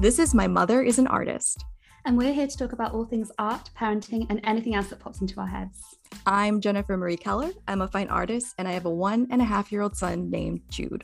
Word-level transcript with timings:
This 0.00 0.20
is 0.20 0.32
My 0.32 0.46
Mother 0.46 0.80
is 0.80 1.00
an 1.00 1.08
Artist. 1.08 1.64
And 2.04 2.16
we're 2.16 2.32
here 2.32 2.46
to 2.46 2.56
talk 2.56 2.72
about 2.72 2.92
all 2.92 3.04
things 3.04 3.32
art, 3.36 3.68
parenting, 3.76 4.26
and 4.30 4.40
anything 4.44 4.76
else 4.76 4.90
that 4.90 5.00
pops 5.00 5.20
into 5.22 5.40
our 5.40 5.46
heads. 5.48 5.82
I'm 6.24 6.60
Jennifer 6.60 6.96
Marie 6.96 7.16
Keller. 7.16 7.50
I'm 7.66 7.80
a 7.80 7.88
fine 7.88 8.06
artist, 8.06 8.54
and 8.58 8.68
I 8.68 8.70
have 8.70 8.84
a 8.84 8.90
one 8.90 9.26
and 9.32 9.42
a 9.42 9.44
half 9.44 9.72
year 9.72 9.80
old 9.82 9.96
son 9.96 10.30
named 10.30 10.60
Jude. 10.70 11.02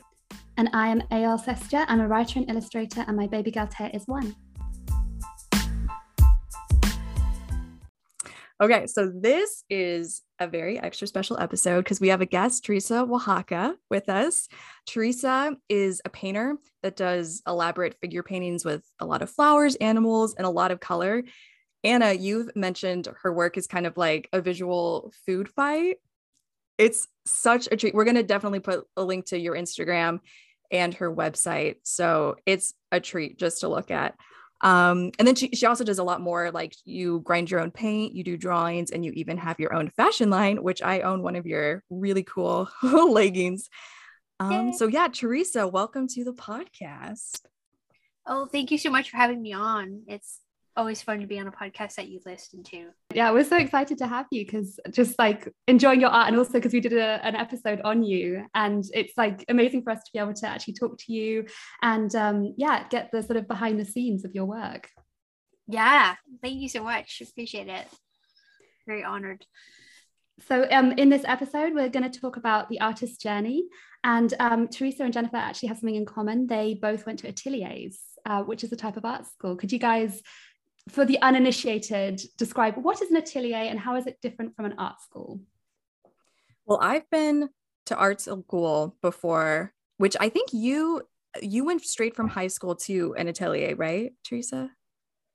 And 0.55 0.69
I 0.71 0.87
am 0.87 1.01
Ayal 1.11 1.43
Sestia. 1.43 1.83
I'm 1.89 1.99
a 1.99 2.07
writer 2.07 2.39
and 2.39 2.49
illustrator, 2.49 3.03
and 3.05 3.17
my 3.17 3.27
baby 3.27 3.51
girl 3.51 3.67
Taya 3.67 3.93
is 3.93 4.07
one. 4.07 4.33
Okay, 8.61 8.87
so 8.87 9.11
this 9.13 9.65
is 9.69 10.21
a 10.39 10.47
very 10.47 10.79
extra 10.79 11.07
special 11.07 11.37
episode 11.37 11.83
because 11.83 11.99
we 11.99 12.07
have 12.07 12.21
a 12.21 12.25
guest, 12.25 12.63
Teresa 12.63 13.01
Oaxaca, 13.01 13.75
with 13.89 14.07
us. 14.07 14.47
Teresa 14.87 15.57
is 15.67 16.01
a 16.05 16.09
painter 16.09 16.55
that 16.81 16.95
does 16.95 17.41
elaborate 17.45 17.97
figure 17.99 18.23
paintings 18.23 18.63
with 18.63 18.81
a 19.01 19.05
lot 19.05 19.21
of 19.21 19.29
flowers, 19.29 19.75
animals, 19.75 20.35
and 20.35 20.47
a 20.47 20.49
lot 20.49 20.71
of 20.71 20.79
color. 20.79 21.23
Anna, 21.83 22.13
you've 22.13 22.55
mentioned 22.55 23.09
her 23.23 23.33
work 23.33 23.57
is 23.57 23.67
kind 23.67 23.85
of 23.85 23.97
like 23.97 24.29
a 24.31 24.39
visual 24.39 25.11
food 25.25 25.49
fight. 25.49 25.97
It's 26.77 27.09
such 27.25 27.67
a 27.69 27.75
treat. 27.75 27.93
We're 27.93 28.05
going 28.05 28.15
to 28.15 28.23
definitely 28.23 28.61
put 28.61 28.85
a 28.95 29.03
link 29.03 29.25
to 29.27 29.37
your 29.37 29.55
Instagram 29.55 30.21
and 30.71 30.93
her 30.93 31.13
website. 31.13 31.75
So 31.83 32.37
it's 32.45 32.73
a 32.89 33.01
treat 33.01 33.37
just 33.37 33.61
to 33.61 33.67
look 33.67 33.91
at. 33.91 34.15
Um, 34.61 35.11
and 35.19 35.27
then 35.27 35.35
she, 35.35 35.49
she 35.49 35.65
also 35.65 35.83
does 35.83 35.99
a 35.99 36.03
lot 36.03 36.21
more 36.21 36.51
like 36.51 36.73
you 36.85 37.19
grind 37.21 37.51
your 37.51 37.59
own 37.59 37.71
paint, 37.71 38.13
you 38.13 38.23
do 38.23 38.37
drawings, 38.37 38.91
and 38.91 39.03
you 39.03 39.11
even 39.11 39.37
have 39.37 39.59
your 39.59 39.73
own 39.73 39.89
fashion 39.89 40.29
line, 40.29 40.63
which 40.63 40.81
I 40.81 41.01
own 41.01 41.21
one 41.21 41.35
of 41.35 41.45
your 41.45 41.83
really 41.89 42.23
cool 42.23 42.69
leggings. 42.83 43.69
Um, 44.39 44.73
so 44.73 44.87
yeah, 44.87 45.07
Teresa, 45.07 45.67
welcome 45.67 46.07
to 46.09 46.23
the 46.23 46.33
podcast. 46.33 47.41
Oh, 48.27 48.47
thank 48.47 48.71
you 48.71 48.77
so 48.77 48.89
much 48.89 49.11
for 49.11 49.17
having 49.17 49.41
me 49.41 49.53
on. 49.53 50.03
It's 50.07 50.39
always 50.77 51.01
fun 51.01 51.19
to 51.21 51.27
be 51.27 51.39
on 51.39 51.47
a 51.47 51.51
podcast 51.51 51.95
that 51.95 52.07
you 52.07 52.19
listen 52.25 52.63
to. 52.63 52.87
Yeah, 53.13 53.31
we're 53.31 53.43
so 53.43 53.57
excited 53.57 53.97
to 53.99 54.07
have 54.07 54.25
you 54.31 54.45
because 54.45 54.79
just 54.91 55.17
like 55.17 55.51
enjoying 55.67 56.01
your 56.01 56.09
art 56.09 56.27
and 56.27 56.37
also 56.37 56.53
because 56.53 56.73
we 56.73 56.79
did 56.79 56.93
a, 56.93 57.25
an 57.25 57.35
episode 57.35 57.81
on 57.83 58.03
you 58.03 58.45
and 58.53 58.83
it's 58.93 59.13
like 59.17 59.45
amazing 59.47 59.83
for 59.83 59.91
us 59.91 60.03
to 60.03 60.11
be 60.13 60.19
able 60.19 60.33
to 60.33 60.47
actually 60.47 60.73
talk 60.73 60.97
to 60.99 61.13
you 61.13 61.45
and 61.81 62.13
um, 62.15 62.53
yeah, 62.57 62.87
get 62.89 63.09
the 63.11 63.23
sort 63.23 63.37
of 63.37 63.47
behind 63.47 63.79
the 63.79 63.85
scenes 63.85 64.25
of 64.25 64.33
your 64.33 64.45
work. 64.45 64.89
Yeah, 65.67 66.15
thank 66.41 66.59
you 66.59 66.69
so 66.69 66.83
much. 66.83 67.21
Appreciate 67.27 67.67
it. 67.67 67.87
Very 68.85 69.03
honored. 69.03 69.45
So, 70.47 70.67
um, 70.69 70.91
in 70.91 71.09
this 71.09 71.23
episode, 71.25 71.73
we're 71.73 71.89
going 71.89 72.09
to 72.09 72.19
talk 72.19 72.35
about 72.35 72.69
the 72.69 72.81
artist's 72.81 73.17
journey. 73.17 73.65
And 74.03 74.33
um, 74.39 74.67
Teresa 74.67 75.03
and 75.03 75.13
Jennifer 75.13 75.37
actually 75.37 75.69
have 75.69 75.77
something 75.77 75.95
in 75.95 76.05
common. 76.05 76.45
They 76.45 76.77
both 76.79 77.05
went 77.05 77.19
to 77.19 77.27
ateliers, 77.27 77.97
uh, 78.25 78.43
which 78.43 78.63
is 78.63 78.71
a 78.71 78.75
type 78.75 78.97
of 78.97 79.05
art 79.05 79.25
school. 79.25 79.55
Could 79.55 79.71
you 79.71 79.79
guys 79.79 80.21
for 80.89 81.05
the 81.05 81.19
uninitiated, 81.21 82.21
describe 82.37 82.75
what 82.77 83.01
is 83.01 83.09
an 83.09 83.17
atelier 83.17 83.57
and 83.57 83.79
how 83.79 83.95
is 83.95 84.05
it 84.05 84.21
different 84.21 84.55
from 84.55 84.65
an 84.65 84.75
art 84.77 85.01
school? 85.01 85.39
Well, 86.65 86.79
I've 86.81 87.09
been 87.09 87.49
to 87.87 87.95
art 87.95 88.21
school 88.21 88.95
before, 89.01 89.73
which 89.97 90.15
I 90.19 90.29
think 90.29 90.49
you 90.53 91.01
you 91.41 91.65
went 91.65 91.83
straight 91.83 92.15
from 92.15 92.29
high 92.29 92.47
school 92.47 92.75
to 92.75 93.13
an 93.17 93.27
atelier, 93.27 93.75
right, 93.75 94.13
Teresa? 94.23 94.71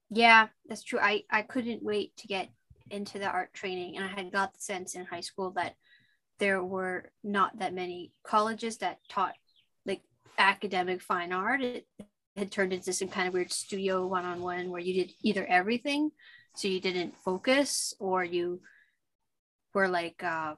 Yeah, 0.09 0.48
that's 0.67 0.83
true. 0.83 0.98
I 1.01 1.25
I 1.31 1.42
couldn't 1.42 1.83
wait 1.83 2.17
to 2.19 2.27
get 2.27 2.48
into 2.91 3.19
the 3.19 3.29
art 3.29 3.53
training, 3.53 3.97
and 3.97 4.05
I 4.05 4.09
had 4.09 4.33
got 4.33 4.55
the 4.55 4.61
sense 4.61 4.95
in 4.95 5.05
high 5.05 5.20
school 5.20 5.51
that 5.53 5.75
there 6.39 6.64
were 6.64 7.11
not 7.23 7.59
that 7.59 7.75
many 7.75 8.12
colleges 8.25 8.79
that 8.79 8.98
taught 9.09 9.35
like 9.85 10.01
academic 10.39 11.03
fine 11.03 11.33
art. 11.33 11.61
It, 11.61 11.87
had 12.41 12.50
turned 12.50 12.72
into 12.72 12.92
some 12.92 13.08
kind 13.08 13.28
of 13.28 13.34
weird 13.34 13.52
studio 13.52 14.06
one-on-one 14.06 14.70
where 14.70 14.80
you 14.80 14.94
did 14.94 15.12
either 15.22 15.45
everything 15.46 16.11
so 16.56 16.68
you 16.68 16.80
didn't 16.80 17.14
focus 17.18 17.95
or 18.01 18.24
you 18.24 18.61
were 19.74 19.89
like 19.89 20.24
uh, 20.24 20.55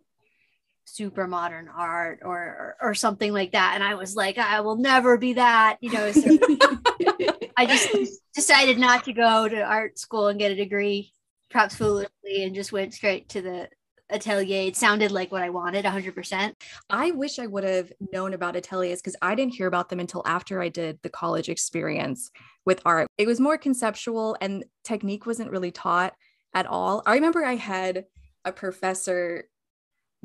super 0.85 1.27
modern 1.27 1.69
art 1.69 2.21
or, 2.23 2.39
or, 2.39 2.77
or 2.81 2.95
something 2.95 3.33
like 3.33 3.53
that. 3.53 3.73
And 3.75 3.83
i 3.83 3.97
was 3.97 4.15
like 4.15 4.39
i 4.39 4.61
will 4.61 4.77
never 4.77 5.19
be 5.19 5.33
that 5.35 5.77
you 5.81 5.93
know 5.93 6.13
so 6.13 6.23
i 7.57 7.67
just 7.67 8.23
decided 8.33 8.79
not 8.79 9.05
to 9.05 9.13
go 9.13 9.49
to 9.49 9.61
art 9.61 9.99
school 9.99 10.29
and 10.29 10.39
get 10.39 10.53
a 10.53 10.57
degree 10.57 11.13
perhaps 11.51 11.75
foolishly 11.75 12.45
and 12.45 12.55
just 12.55 12.73
went 12.73 12.95
straight 12.95 13.29
to 13.31 13.43
the 13.43 13.69
atelier. 14.13 14.69
It 14.69 14.77
sounded 14.77 15.11
like 15.11 15.33
what 15.33 15.43
I 15.43 15.51
wanted 15.51 15.85
100%. 15.85 16.53
I 16.91 17.11
wish 17.11 17.39
I 17.39 17.47
would 17.47 17.65
have 17.65 17.93
known 18.13 18.35
about 18.35 18.57
ateliers 18.57 19.01
because 19.01 19.17
I 19.23 19.35
didn't 19.35 19.55
hear 19.55 19.67
about 19.67 19.89
them 19.89 20.01
until 20.01 20.23
after 20.27 20.61
I 20.61 20.69
did 20.69 20.99
the 21.03 21.11
college 21.11 21.49
experience 21.49 22.31
with 22.65 22.81
art. 22.85 23.09
It 23.19 23.27
was 23.27 23.41
more 23.41 23.59
conceptual 23.59 24.37
and 24.41 24.65
technique 24.85 25.27
wasn't 25.27 25.51
really 25.51 25.71
taught 25.71 26.15
at 26.55 26.67
all. 26.67 27.03
I 27.07 27.15
remember 27.15 27.45
I 27.45 27.57
had 27.57 28.05
a 28.45 28.53
professor 28.53 29.49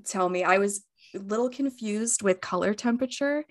tell 0.05 0.29
me 0.29 0.43
I 0.43 0.57
was 0.57 0.83
a 1.15 1.19
little 1.19 1.49
confused 1.49 2.21
with 2.21 2.41
color 2.41 2.73
temperature 2.73 3.45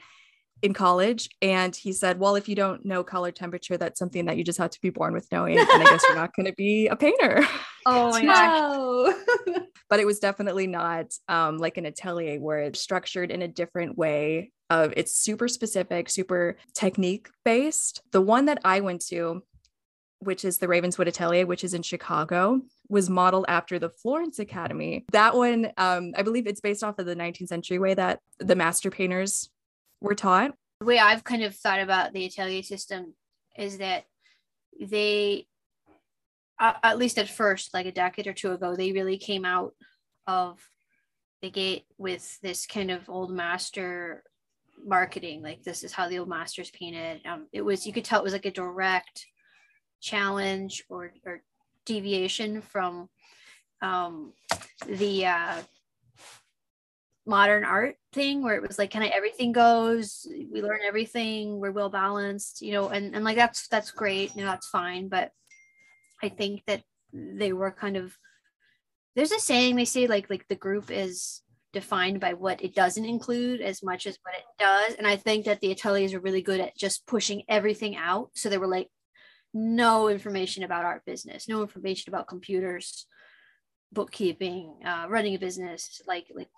in 0.67 0.75
college 0.75 1.31
and 1.41 1.75
he 1.75 1.93
said 1.93 2.19
well 2.19 2.35
if 2.35 2.49
you 2.49 2.55
don't 2.57 2.85
know 2.85 3.03
color 3.03 3.31
temperature 3.31 3.77
that's 3.77 3.99
something 3.99 4.27
that 4.27 4.37
you 4.37 4.45
just 4.45 4.59
have 4.59 4.71
to 4.71 4.81
be 4.83 4.91
born 4.91 5.15
with 5.15 5.31
knowing 5.31 5.57
and 5.57 5.69
i 5.71 5.85
guess 5.85 6.03
you're 6.09 6.17
not 6.17 6.35
going 6.35 6.45
to 6.45 6.53
be 6.53 6.89
a 6.89 6.97
painter. 6.97 7.43
Oh 7.89 8.11
my 8.11 8.25
gosh. 8.25 9.15
But 9.89 10.01
it 10.01 10.07
was 10.07 10.19
definitely 10.19 10.67
not 10.67 11.15
um, 11.29 11.59
like 11.59 11.77
an 11.77 11.87
atelier 11.87 12.41
where 12.41 12.59
it's 12.59 12.81
structured 12.81 13.31
in 13.31 13.43
a 13.43 13.47
different 13.47 13.97
way 13.97 14.51
of 14.69 14.93
it's 14.97 15.17
super 15.17 15.47
specific 15.47 16.11
super 16.11 16.57
technique 16.75 17.29
based. 17.45 18.03
The 18.11 18.21
one 18.21 18.47
that 18.47 18.59
i 18.65 18.81
went 18.81 19.07
to 19.07 19.45
which 20.19 20.45
is 20.45 20.59
the 20.59 20.67
ravenswood 20.67 21.07
atelier 21.07 21.47
which 21.47 21.63
is 21.63 21.75
in 21.75 21.83
chicago 21.83 22.61
was 22.89 23.09
modeled 23.09 23.45
after 23.47 23.79
the 23.79 23.91
florence 23.91 24.41
academy. 24.41 25.05
That 25.13 25.37
one 25.37 25.71
um, 25.77 26.13
i 26.17 26.23
believe 26.23 26.49
it's 26.49 26.61
based 26.61 26.83
off 26.83 26.99
of 26.99 27.07
the 27.07 27.15
19th 27.15 27.47
century 27.47 27.79
way 27.79 27.95
that 27.95 28.19
the 28.41 28.57
master 28.57 28.91
painters 28.91 29.49
were 30.01 30.15
taught? 30.15 30.55
The 30.81 30.87
way 30.87 30.99
I've 30.99 31.25
kind 31.25 31.43
of 31.43 31.55
thought 31.55 31.81
about 31.81 32.13
the 32.13 32.27
atelier 32.27 32.63
system 32.63 33.15
is 33.57 33.79
that 33.79 34.05
they, 34.81 35.47
at 36.61 36.99
least 36.99 37.19
at 37.19 37.29
first, 37.29 37.73
like 37.73 37.87
a 37.87 37.93
decade 37.93 38.27
or 38.27 38.33
two 38.33 38.53
ago, 38.53 38.77
they 38.77 38.93
really 38.93 39.19
came 39.19 39.45
out 39.45 39.75
of 40.27 40.59
the 41.43 41.51
gate 41.51 41.85
with 41.99 42.39
this 42.41 42.67
kind 42.67 42.91
of 42.91 43.09
old 43.09 43.31
master 43.31 44.23
marketing. 44.85 45.43
Like 45.43 45.63
this 45.63 45.85
is 45.85 45.93
how 45.93 46.09
the 46.09 46.19
old 46.19 46.29
masters 46.29 46.71
painted. 46.71 47.21
Um, 47.27 47.47
it 47.53 47.63
was 47.63 47.87
you 47.87 47.93
could 47.93 48.05
tell 48.05 48.21
it 48.21 48.25
was 48.25 48.33
like 48.33 48.47
a 48.47 48.51
direct 48.51 49.27
challenge 50.01 50.85
or 50.89 51.13
or 51.25 51.43
deviation 51.85 52.61
from 52.61 53.09
um, 53.83 54.33
the 54.87 55.27
uh, 55.27 55.63
modern 57.27 57.65
art 57.65 57.97
thing 58.13 58.43
where 58.43 58.55
it 58.55 58.63
was 58.63 58.79
like 58.79 58.93
kind 58.93 59.05
of 59.05 59.11
everything 59.11 59.51
goes 59.51 60.27
we 60.53 60.63
learn 60.63 60.79
everything 60.87 61.59
we're 61.59 61.73
well 61.73 61.91
balanced 61.91 62.63
you 62.63 62.73
know 62.73 62.89
and, 62.89 63.15
and 63.15 63.25
like 63.25 63.37
that's 63.37 63.67
that's 63.69 63.91
great 63.91 64.35
you 64.35 64.43
know 64.43 64.51
that's 64.51 64.69
fine 64.69 65.09
but 65.09 65.33
i 66.23 66.29
think 66.29 66.63
that 66.67 66.83
they 67.13 67.53
were 67.53 67.73
kind 67.73 67.97
of 67.97 68.17
there's 69.17 69.33
a 69.33 69.41
saying 69.41 69.75
they 69.75 69.85
say 69.85 70.07
like 70.07 70.31
like 70.31 70.47
the 70.49 70.55
group 70.55 70.91
is 70.91 71.43
defined 71.73 72.21
by 72.21 72.33
what 72.33 72.63
it 72.63 72.75
doesn't 72.75 73.05
include 73.05 73.61
as 73.61 73.83
much 73.83 74.07
as 74.07 74.19
what 74.23 74.35
it 74.35 74.45
does 74.59 74.95
and 74.95 75.07
i 75.07 75.17
think 75.17 75.45
that 75.45 75.61
the 75.61 75.73
ateliers 75.73 76.15
are 76.15 76.21
really 76.21 76.43
good 76.43 76.61
at 76.61 76.77
just 76.77 77.07
pushing 77.07 77.43
everything 77.49 77.97
out 77.97 78.31
so 78.35 78.49
they 78.49 78.59
were 78.59 78.69
like 78.69 78.89
no 79.53 80.09
information 80.09 80.63
about 80.63 80.85
art 80.85 81.03
business 81.05 81.49
no 81.49 81.61
information 81.61 82.13
about 82.13 82.29
computers 82.29 83.07
bookkeeping 83.93 84.77
uh, 84.85 85.07
running 85.09 85.35
a 85.35 85.39
business 85.39 86.01
like 86.07 86.27
like 86.35 86.49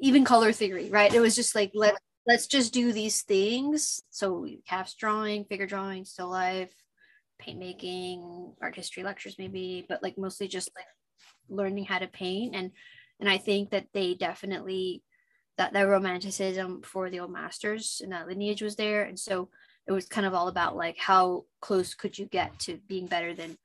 even 0.00 0.24
color 0.24 0.52
theory, 0.52 0.90
right? 0.90 1.12
It 1.12 1.20
was 1.20 1.34
just 1.36 1.54
like 1.54 1.72
let 1.74 1.94
let's 2.26 2.46
just 2.46 2.72
do 2.72 2.92
these 2.92 3.22
things. 3.22 4.02
So 4.10 4.46
cast 4.66 4.98
drawing, 4.98 5.44
figure 5.44 5.66
drawing, 5.66 6.04
still 6.04 6.28
life, 6.28 6.72
paint 7.38 7.58
making, 7.58 8.52
art 8.60 8.76
history 8.76 9.02
lectures 9.02 9.36
maybe, 9.38 9.86
but 9.88 10.02
like 10.02 10.18
mostly 10.18 10.48
just 10.48 10.70
like 10.76 10.86
learning 11.48 11.84
how 11.84 11.98
to 11.98 12.06
paint 12.06 12.54
and 12.54 12.70
and 13.20 13.28
I 13.28 13.38
think 13.38 13.70
that 13.70 13.86
they 13.92 14.14
definitely 14.14 15.02
that 15.56 15.72
that 15.72 15.82
romanticism 15.82 16.82
for 16.82 17.10
the 17.10 17.20
old 17.20 17.32
masters 17.32 18.00
and 18.02 18.12
that 18.12 18.28
lineage 18.28 18.62
was 18.62 18.76
there 18.76 19.04
and 19.04 19.18
so 19.18 19.48
it 19.86 19.92
was 19.92 20.06
kind 20.06 20.26
of 20.26 20.34
all 20.34 20.48
about 20.48 20.76
like 20.76 20.98
how 20.98 21.44
close 21.60 21.94
could 21.94 22.18
you 22.18 22.26
get 22.26 22.58
to 22.60 22.78
being 22.86 23.06
better 23.06 23.34
than 23.34 23.56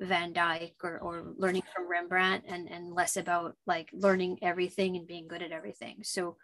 Van 0.00 0.32
Dyck 0.32 0.74
or, 0.82 0.98
or 0.98 1.34
learning 1.36 1.62
from 1.74 1.90
Rembrandt 1.90 2.44
and, 2.46 2.68
and 2.70 2.92
less 2.92 3.16
about 3.16 3.56
like 3.66 3.90
learning 3.92 4.38
everything 4.42 4.96
and 4.96 5.06
being 5.06 5.28
good 5.28 5.42
at 5.42 5.52
everything. 5.52 5.98
So 6.02 6.36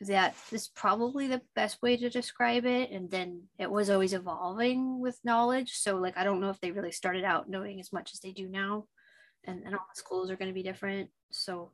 that 0.00 0.34
is 0.50 0.68
probably 0.68 1.28
the 1.28 1.42
best 1.54 1.80
way 1.82 1.96
to 1.96 2.10
describe 2.10 2.66
it. 2.66 2.90
And 2.90 3.10
then 3.10 3.44
it 3.58 3.70
was 3.70 3.90
always 3.90 4.12
evolving 4.12 5.00
with 5.00 5.18
knowledge. 5.24 5.72
So 5.72 5.96
like 5.96 6.16
I 6.16 6.24
don't 6.24 6.40
know 6.40 6.50
if 6.50 6.60
they 6.60 6.72
really 6.72 6.92
started 6.92 7.24
out 7.24 7.48
knowing 7.48 7.80
as 7.80 7.92
much 7.92 8.12
as 8.12 8.20
they 8.20 8.32
do 8.32 8.48
now. 8.48 8.86
And, 9.44 9.62
and 9.64 9.74
all 9.74 9.86
the 9.94 9.98
schools 9.98 10.30
are 10.30 10.36
going 10.36 10.50
to 10.50 10.54
be 10.54 10.62
different. 10.62 11.10
So 11.30 11.72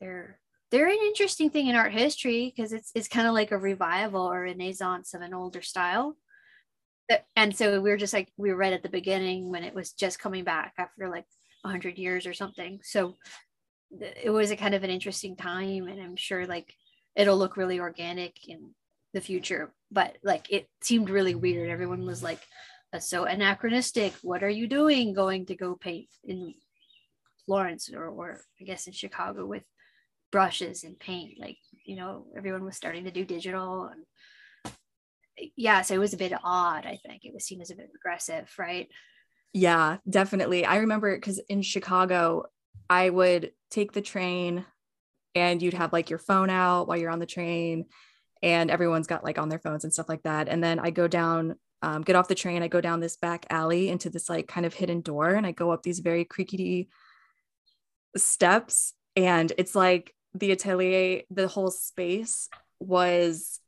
they're 0.00 0.38
they're 0.70 0.88
an 0.88 0.98
interesting 1.06 1.50
thing 1.50 1.66
in 1.66 1.76
art 1.76 1.92
history 1.92 2.52
because 2.54 2.72
it's 2.72 2.90
it's 2.94 3.08
kind 3.08 3.26
of 3.26 3.34
like 3.34 3.50
a 3.50 3.58
revival 3.58 4.22
or 4.22 4.42
renaissance 4.42 5.14
of 5.14 5.20
an 5.20 5.34
older 5.34 5.62
style 5.62 6.16
and 7.36 7.56
so 7.56 7.80
we 7.80 7.90
were 7.90 7.96
just 7.96 8.12
like 8.12 8.32
we 8.36 8.50
were 8.50 8.56
right 8.56 8.72
at 8.72 8.82
the 8.82 8.88
beginning 8.88 9.50
when 9.50 9.64
it 9.64 9.74
was 9.74 9.92
just 9.92 10.18
coming 10.18 10.44
back 10.44 10.72
after 10.78 11.08
like 11.08 11.26
100 11.62 11.98
years 11.98 12.26
or 12.26 12.34
something. 12.34 12.80
So 12.82 13.16
it 14.00 14.30
was 14.30 14.50
a 14.50 14.56
kind 14.56 14.74
of 14.74 14.84
an 14.84 14.90
interesting 14.90 15.36
time 15.36 15.86
and 15.86 16.00
i'm 16.00 16.16
sure 16.16 16.46
like 16.46 16.74
it'll 17.14 17.36
look 17.36 17.56
really 17.56 17.78
organic 17.78 18.48
in 18.48 18.70
the 19.12 19.20
future 19.20 19.74
but 19.90 20.16
like 20.22 20.50
it 20.50 20.68
seemed 20.82 21.10
really 21.10 21.34
weird. 21.34 21.68
Everyone 21.68 22.06
was 22.06 22.22
like 22.22 22.40
that's 22.92 23.08
so 23.08 23.24
anachronistic. 23.24 24.12
What 24.22 24.42
are 24.42 24.50
you 24.50 24.66
doing 24.66 25.14
going 25.14 25.46
to 25.46 25.54
go 25.54 25.74
paint 25.74 26.08
in 26.24 26.54
florence 27.46 27.90
or, 27.92 28.06
or 28.06 28.40
i 28.60 28.64
guess 28.64 28.86
in 28.86 28.92
chicago 28.92 29.44
with 29.44 29.64
brushes 30.30 30.84
and 30.84 30.98
paint? 30.98 31.38
Like 31.38 31.58
you 31.84 31.96
know 31.96 32.26
everyone 32.36 32.64
was 32.64 32.76
starting 32.76 33.04
to 33.04 33.10
do 33.10 33.24
digital 33.24 33.86
and 33.86 34.02
yeah, 35.56 35.82
so 35.82 35.94
it 35.94 35.98
was 35.98 36.14
a 36.14 36.18
bit 36.18 36.32
odd, 36.42 36.86
I 36.86 36.98
think. 37.04 37.24
It 37.24 37.34
was 37.34 37.44
seen 37.44 37.60
as 37.60 37.70
a 37.70 37.76
bit 37.76 37.90
regressive, 37.92 38.52
right? 38.58 38.88
Yeah, 39.52 39.98
definitely. 40.08 40.64
I 40.64 40.76
remember 40.76 41.14
because 41.14 41.38
in 41.48 41.62
Chicago, 41.62 42.44
I 42.88 43.10
would 43.10 43.52
take 43.70 43.92
the 43.92 44.00
train 44.00 44.64
and 45.34 45.62
you'd 45.62 45.74
have 45.74 45.92
like 45.92 46.10
your 46.10 46.18
phone 46.18 46.50
out 46.50 46.88
while 46.88 46.96
you're 46.96 47.10
on 47.10 47.18
the 47.18 47.26
train 47.26 47.86
and 48.42 48.70
everyone's 48.70 49.06
got 49.06 49.24
like 49.24 49.38
on 49.38 49.48
their 49.48 49.58
phones 49.58 49.84
and 49.84 49.92
stuff 49.92 50.08
like 50.08 50.22
that. 50.24 50.48
And 50.48 50.62
then 50.62 50.78
I 50.78 50.90
go 50.90 51.06
down, 51.06 51.56
um, 51.80 52.02
get 52.02 52.16
off 52.16 52.28
the 52.28 52.34
train, 52.34 52.62
I 52.62 52.68
go 52.68 52.80
down 52.80 53.00
this 53.00 53.16
back 53.16 53.46
alley 53.50 53.88
into 53.88 54.10
this 54.10 54.28
like 54.28 54.48
kind 54.48 54.66
of 54.66 54.74
hidden 54.74 55.00
door 55.00 55.30
and 55.30 55.46
I 55.46 55.52
go 55.52 55.70
up 55.70 55.82
these 55.82 56.00
very 56.00 56.24
creaky 56.24 56.88
steps. 58.16 58.94
And 59.16 59.52
it's 59.58 59.74
like 59.74 60.14
the 60.34 60.52
atelier, 60.52 61.22
the 61.30 61.48
whole 61.48 61.70
space 61.70 62.48
was 62.80 63.60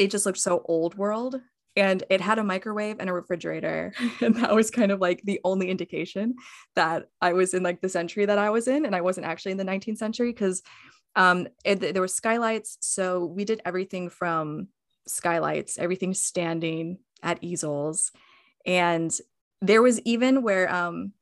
it 0.00 0.10
just 0.10 0.24
looked 0.24 0.38
so 0.38 0.62
old 0.64 0.96
world. 0.96 1.40
And 1.76 2.02
it 2.10 2.20
had 2.20 2.38
a 2.38 2.44
microwave 2.44 2.96
and 2.98 3.08
a 3.08 3.12
refrigerator. 3.12 3.92
And 4.22 4.34
that 4.36 4.54
was 4.54 4.70
kind 4.70 4.90
of 4.90 4.98
like 5.00 5.20
the 5.22 5.40
only 5.44 5.70
indication 5.70 6.34
that 6.74 7.08
i 7.20 7.32
was 7.32 7.54
in 7.54 7.62
like 7.62 7.80
the 7.80 7.88
century 7.88 8.24
that 8.26 8.38
i 8.38 8.50
was 8.50 8.66
in. 8.66 8.86
And 8.86 8.96
i 8.96 9.02
wasn't 9.02 9.26
actually 9.26 9.52
in 9.52 9.58
the 9.58 9.64
19th 9.64 9.98
century 9.98 10.32
because 10.32 10.62
um 11.16 11.46
it, 11.64 11.80
there 11.80 12.00
were 12.00 12.08
skylights. 12.08 12.78
So 12.80 13.24
we 13.26 13.44
did 13.44 13.60
everything 13.64 14.08
from 14.08 14.68
skylights 15.06 15.78
everything 15.78 16.14
standing 16.14 16.98
at 17.22 17.42
easels. 17.42 18.10
And 18.64 19.12
there 19.60 19.82
was 19.82 20.00
even 20.00 20.42
where 20.42 20.72
um 20.74 21.12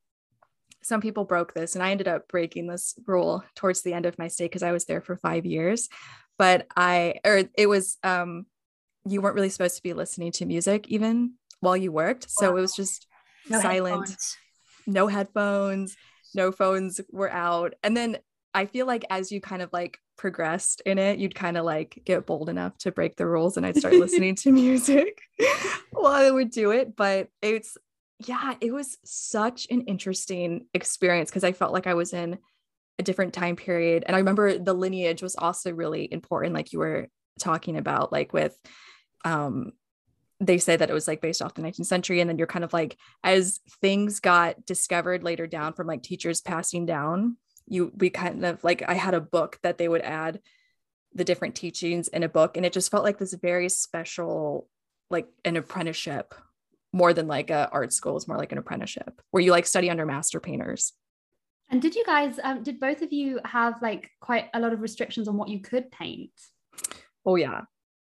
some 0.82 1.00
people 1.00 1.24
broke 1.24 1.52
this 1.52 1.74
and 1.74 1.82
i 1.82 1.90
ended 1.90 2.08
up 2.08 2.28
breaking 2.28 2.68
this 2.68 2.94
rule 3.06 3.42
towards 3.56 3.82
the 3.82 3.92
end 3.92 4.06
of 4.06 4.18
my 4.18 4.28
stay 4.28 4.44
because 4.44 4.62
i 4.62 4.72
was 4.72 4.84
there 4.84 5.00
for 5.00 5.16
five 5.16 5.44
years. 5.44 5.88
But 6.38 6.68
i 6.76 7.14
or 7.24 7.42
it 7.56 7.66
was 7.66 7.98
um 8.04 8.46
you 9.12 9.20
weren't 9.20 9.34
really 9.34 9.48
supposed 9.48 9.76
to 9.76 9.82
be 9.82 9.92
listening 9.92 10.32
to 10.32 10.46
music 10.46 10.86
even 10.88 11.34
while 11.60 11.76
you 11.76 11.92
worked. 11.92 12.30
So 12.30 12.50
wow. 12.50 12.56
it 12.56 12.60
was 12.60 12.74
just 12.74 13.06
no 13.48 13.60
silent, 13.60 14.08
headphones. 14.08 14.36
no 14.86 15.06
headphones, 15.06 15.96
no 16.34 16.52
phones 16.52 17.00
were 17.10 17.30
out. 17.30 17.74
And 17.82 17.96
then 17.96 18.18
I 18.54 18.66
feel 18.66 18.86
like 18.86 19.04
as 19.10 19.30
you 19.30 19.40
kind 19.40 19.62
of 19.62 19.72
like 19.72 19.98
progressed 20.16 20.82
in 20.84 20.98
it, 20.98 21.18
you'd 21.18 21.34
kind 21.34 21.56
of 21.56 21.64
like 21.64 22.00
get 22.04 22.26
bold 22.26 22.48
enough 22.48 22.76
to 22.78 22.92
break 22.92 23.16
the 23.16 23.26
rules 23.26 23.56
and 23.56 23.64
I'd 23.64 23.76
start 23.76 23.94
listening 23.94 24.34
to 24.36 24.52
music 24.52 25.20
while 25.92 26.12
I 26.12 26.30
would 26.30 26.50
do 26.50 26.70
it. 26.70 26.96
But 26.96 27.28
it's, 27.42 27.76
yeah, 28.26 28.54
it 28.60 28.72
was 28.72 28.98
such 29.04 29.68
an 29.70 29.82
interesting 29.82 30.66
experience 30.74 31.30
because 31.30 31.44
I 31.44 31.52
felt 31.52 31.72
like 31.72 31.86
I 31.86 31.94
was 31.94 32.12
in 32.12 32.38
a 32.98 33.02
different 33.02 33.32
time 33.32 33.54
period. 33.54 34.04
And 34.06 34.16
I 34.16 34.18
remember 34.18 34.58
the 34.58 34.74
lineage 34.74 35.22
was 35.22 35.36
also 35.36 35.72
really 35.72 36.12
important, 36.12 36.54
like 36.54 36.72
you 36.72 36.80
were 36.80 37.08
talking 37.38 37.76
about, 37.76 38.10
like 38.10 38.32
with 38.32 38.58
um 39.24 39.72
they 40.40 40.58
say 40.58 40.76
that 40.76 40.88
it 40.88 40.94
was 40.94 41.08
like 41.08 41.20
based 41.20 41.42
off 41.42 41.54
the 41.54 41.62
19th 41.62 41.86
century 41.86 42.20
and 42.20 42.30
then 42.30 42.38
you're 42.38 42.46
kind 42.46 42.64
of 42.64 42.72
like 42.72 42.96
as 43.24 43.60
things 43.80 44.20
got 44.20 44.64
discovered 44.66 45.24
later 45.24 45.46
down 45.46 45.72
from 45.72 45.86
like 45.86 46.02
teachers 46.02 46.40
passing 46.40 46.86
down 46.86 47.36
you 47.66 47.92
we 47.96 48.08
kind 48.10 48.44
of 48.44 48.62
like 48.62 48.82
i 48.88 48.94
had 48.94 49.14
a 49.14 49.20
book 49.20 49.58
that 49.62 49.78
they 49.78 49.88
would 49.88 50.02
add 50.02 50.40
the 51.14 51.24
different 51.24 51.54
teachings 51.54 52.08
in 52.08 52.22
a 52.22 52.28
book 52.28 52.56
and 52.56 52.64
it 52.64 52.72
just 52.72 52.90
felt 52.90 53.04
like 53.04 53.18
this 53.18 53.34
very 53.34 53.68
special 53.68 54.68
like 55.10 55.26
an 55.44 55.56
apprenticeship 55.56 56.34
more 56.92 57.12
than 57.12 57.26
like 57.26 57.50
a 57.50 57.68
art 57.70 57.92
school. 57.92 58.16
Is 58.16 58.28
more 58.28 58.38
like 58.38 58.52
an 58.52 58.58
apprenticeship 58.58 59.20
where 59.30 59.42
you 59.42 59.50
like 59.50 59.66
study 59.66 59.90
under 59.90 60.06
master 60.06 60.40
painters. 60.40 60.92
And 61.70 61.82
did 61.82 61.94
you 61.94 62.04
guys 62.04 62.40
um, 62.42 62.62
did 62.62 62.80
both 62.80 63.02
of 63.02 63.12
you 63.12 63.40
have 63.44 63.74
like 63.82 64.10
quite 64.20 64.46
a 64.54 64.60
lot 64.60 64.72
of 64.72 64.80
restrictions 64.80 65.28
on 65.28 65.36
what 65.36 65.48
you 65.48 65.60
could 65.60 65.90
paint? 65.90 66.32
Oh 67.26 67.36
yeah 67.36 67.62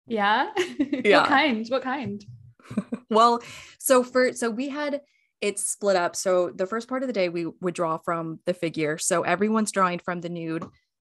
yeah. 0.06 0.50
yeah. 0.78 1.20
what 1.20 1.28
kind? 1.28 1.66
What 1.68 1.82
kind? 1.82 2.24
well, 3.10 3.40
so 3.78 4.02
for 4.02 4.32
so 4.32 4.50
we 4.50 4.68
had 4.68 5.00
it 5.40 5.58
split 5.58 5.96
up. 5.96 6.14
So 6.14 6.50
the 6.50 6.66
first 6.66 6.88
part 6.88 7.02
of 7.02 7.08
the 7.08 7.12
day 7.12 7.28
we 7.28 7.46
would 7.60 7.74
draw 7.74 7.98
from 7.98 8.38
the 8.46 8.54
figure. 8.54 8.96
So 8.98 9.22
everyone's 9.22 9.72
drawing 9.72 9.98
from 9.98 10.20
the 10.20 10.28
nude 10.28 10.64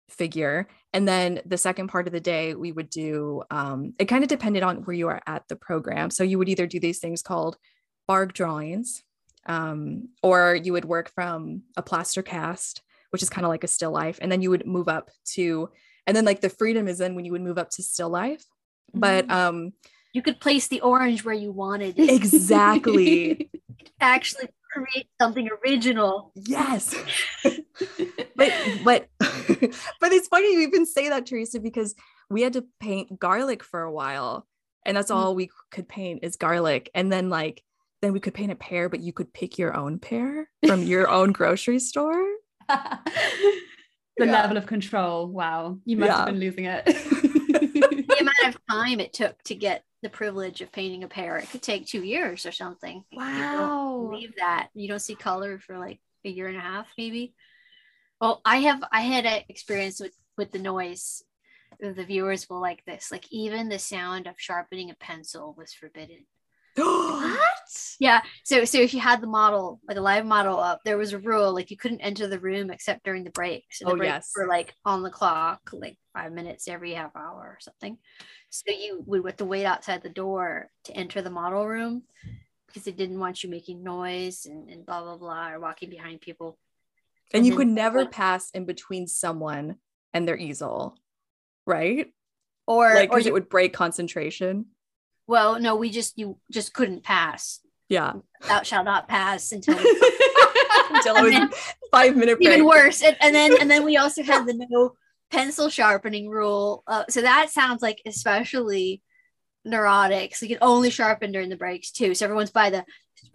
figure. 0.10 0.68
And 0.94 1.08
then 1.08 1.42
the 1.46 1.58
second 1.58 1.88
part 1.88 2.08
of 2.08 2.14
the 2.14 2.20
day 2.20 2.56
we 2.56 2.72
would 2.72 2.90
do 2.90 3.44
um, 3.52 3.94
it 4.00 4.06
kind 4.06 4.24
of 4.24 4.30
depended 4.30 4.64
on 4.64 4.78
where 4.78 4.96
you 4.96 5.08
are 5.08 5.22
at 5.28 5.44
the 5.48 5.56
program. 5.56 6.10
So 6.10 6.24
you 6.24 6.38
would 6.40 6.50
either 6.50 6.68
do 6.68 6.80
these 6.80 7.00
things 7.00 7.22
called 7.22 7.58
Bargue 8.08 8.34
drawings, 8.34 9.04
um, 9.46 10.10
or 10.24 10.56
you 10.56 10.74
would 10.74 10.86
work 10.86 11.12
from 11.14 11.64
a 11.78 11.84
plaster 11.84 12.24
cast, 12.24 12.82
which 13.12 13.24
is 13.24 13.30
kind 13.30 13.46
of 13.46 13.50
like 13.50 13.64
a 13.64 13.68
still 13.68 13.92
life. 13.92 14.18
And 14.22 14.32
then 14.32 14.42
you 14.42 14.50
would 14.50 14.66
move 14.66 14.88
up 14.88 15.10
to, 15.34 15.70
and 16.08 16.16
then 16.16 16.26
like 16.26 16.42
the 16.42 16.50
freedom 16.50 16.88
is 16.88 16.98
then 17.00 17.16
when 17.16 17.26
you 17.26 17.32
would 17.32 17.42
move 17.42 17.58
up 17.58 17.70
to 17.72 17.84
still 17.84 18.10
life 18.10 18.44
but 18.94 19.28
mm. 19.28 19.32
um 19.32 19.74
you 20.14 20.22
could 20.22 20.40
place 20.40 20.68
the 20.68 20.82
orange 20.82 21.26
where 21.26 21.36
you 21.36 21.52
wanted 21.52 22.00
it. 22.00 22.10
exactly 22.10 23.50
actually 24.00 24.48
create 24.72 25.08
something 25.22 25.50
original 25.64 26.32
yes 26.36 26.96
but 28.36 28.52
but 28.84 29.08
but 29.20 30.12
it's 30.12 30.28
funny 30.28 30.54
you 30.54 30.62
even 30.62 30.86
say 30.86 31.10
that 31.10 31.26
teresa 31.26 31.60
because 31.60 31.96
we 32.30 32.42
had 32.42 32.54
to 32.54 32.66
paint 32.80 33.20
garlic 33.20 33.64
for 33.64 33.82
a 33.82 33.92
while 33.92 34.46
and 34.86 34.98
that's 34.98 35.12
mm. 35.12 35.16
all 35.16 35.36
we 35.36 35.50
could 35.72 35.88
paint 35.88 36.20
is 36.24 36.36
garlic 36.36 36.90
and 36.94 37.12
then 37.12 37.30
like 37.30 37.64
then 38.02 38.14
we 38.14 38.20
could 38.20 38.34
paint 38.34 38.52
a 38.52 38.56
pear 38.56 38.90
but 38.90 39.00
you 39.00 39.14
could 39.14 39.34
pick 39.34 39.58
your 39.58 39.76
own 39.76 39.98
pear 39.98 40.50
from 40.68 40.84
your 40.84 41.10
own 41.10 41.32
grocery 41.32 41.80
store 41.80 42.26
the 42.68 44.26
yeah. 44.26 44.32
level 44.32 44.58
of 44.58 44.66
control 44.66 45.28
wow 45.28 45.78
you 45.86 45.98
must 45.98 46.10
yeah. 46.10 46.18
have 46.18 46.28
been 46.28 46.40
losing 46.40 46.66
it 46.66 46.86
the 46.86 46.92
amount 46.92 47.14
of 47.14 47.15
time 48.76 49.00
it 49.00 49.14
took 49.14 49.42
to 49.44 49.56
get 49.56 49.84
the 50.02 50.10
privilege 50.10 50.62
of 50.62 50.72
painting 50.72 51.04
a 51.04 51.08
pear. 51.08 51.38
It 51.38 51.50
could 51.50 51.62
take 51.62 51.86
two 51.86 52.04
years 52.04 52.46
or 52.46 52.52
something. 52.52 53.04
Wow. 53.12 54.10
Leave 54.14 54.36
that. 54.38 54.70
You 54.74 54.88
don't 54.88 55.00
see 55.00 55.16
color 55.16 55.60
for 55.60 55.78
like 55.78 56.00
a 56.24 56.30
year 56.30 56.48
and 56.48 56.58
a 56.58 56.62
half, 56.62 56.88
maybe. 56.98 57.34
Well, 58.22 58.42
I 58.46 58.58
have 58.58 58.84
I 58.92 59.02
had 59.02 59.26
an 59.26 59.44
experience 59.50 60.00
with 60.00 60.16
with 60.38 60.52
the 60.52 60.60
noise. 60.60 61.24
The 61.80 62.06
viewers 62.06 62.50
will 62.50 62.62
like 62.62 62.86
this. 62.86 63.12
Like 63.12 63.26
even 63.32 63.68
the 63.68 63.80
sound 63.80 64.28
of 64.28 64.36
sharpening 64.38 64.90
a 64.90 64.96
pencil 64.96 65.54
was 65.58 65.74
forbidden. 65.74 66.26
what? 66.84 67.40
Yeah. 68.00 68.22
So 68.44 68.66
so 68.66 68.80
if 68.80 68.94
you 68.94 69.00
had 69.00 69.22
the 69.22 69.28
model, 69.28 69.80
like 69.88 69.98
a 69.98 70.02
live 70.02 70.26
model 70.26 70.60
up, 70.60 70.82
there 70.84 70.98
was 70.98 71.14
a 71.14 71.20
rule 71.20 71.54
like 71.54 71.72
you 71.72 71.78
couldn't 71.78 72.02
enter 72.02 72.28
the 72.28 72.40
room 72.40 72.70
except 72.70 73.06
during 73.06 73.24
the 73.24 73.32
breaks. 73.32 73.82
And 73.82 73.90
the 73.90 73.94
oh 73.94 73.98
breaks 73.98 74.12
yes. 74.12 74.32
Were 74.36 74.48
like 74.48 74.74
on 74.84 75.04
the 75.04 75.10
clock, 75.10 75.70
like 75.72 75.98
five 76.14 76.34
minutes 76.34 76.68
every 76.68 76.94
half 76.94 77.16
hour 77.16 77.40
or 77.40 77.58
something. 77.62 77.98
So 78.50 78.72
you 78.72 79.04
would 79.06 79.26
have 79.26 79.38
to 79.38 79.46
wait 79.46 79.66
outside 79.66 80.04
the 80.04 80.10
door 80.10 80.70
to 80.86 80.94
enter 80.94 81.22
the 81.22 81.30
model 81.30 81.66
room 81.68 82.04
because 82.68 82.84
they 82.84 82.92
didn't 82.92 83.20
want 83.20 83.44
you 83.44 83.50
making 83.50 83.84
noise 83.84 84.46
and, 84.46 84.70
and 84.70 84.86
blah 84.86 85.02
blah 85.02 85.18
blah 85.18 85.52
or 85.52 85.60
walking 85.60 85.90
behind 85.90 86.22
people. 86.22 86.58
And, 87.34 87.40
and 87.40 87.48
you 87.48 87.56
could 87.56 87.68
never 87.68 88.00
went, 88.00 88.12
pass 88.12 88.52
in 88.52 88.66
between 88.66 89.08
someone 89.08 89.78
and 90.14 90.28
their 90.28 90.38
easel, 90.38 90.98
right? 91.66 92.08
Or 92.68 92.94
like 92.94 93.12
or 93.12 93.20
you, 93.20 93.28
it 93.28 93.34
would 93.34 93.50
break 93.50 93.74
concentration. 93.74 94.68
Well, 95.28 95.60
no, 95.60 95.76
we 95.76 95.90
just 95.90 96.18
you 96.18 96.38
just 96.52 96.74
couldn't 96.74 97.04
pass. 97.04 97.60
Yeah. 97.90 98.14
Thou 98.48 98.64
shalt 98.64 98.86
not 98.86 99.08
pass 99.08 99.52
until 99.52 99.78
until 100.92 101.16
then, 101.16 101.50
five 101.92 102.16
minute 102.16 102.38
break. 102.38 102.50
Even 102.50 102.66
worse. 102.66 103.02
And, 103.02 103.18
and 103.22 103.36
then 103.36 103.60
and 103.60 103.70
then 103.70 103.84
we 103.84 103.98
also 103.98 104.24
had 104.24 104.46
the 104.46 104.54
no 104.70 104.94
pencil 105.32 105.70
sharpening 105.70 106.30
rule. 106.30 106.84
Uh, 106.88 107.04
so 107.10 107.22
that 107.22 107.50
sounds 107.50 107.82
like 107.82 108.02
especially 108.06 109.02
neurotic. 109.64 110.36
So 110.36 110.46
you 110.46 110.56
can 110.56 110.66
only 110.66 110.90
sharpen 110.90 111.32
during 111.32 111.50
the 111.50 111.58
breaks 111.58 111.92
too. 111.92 112.14
So 112.16 112.26
everyone's 112.26 112.52
by 112.52 112.70
the 112.70 112.86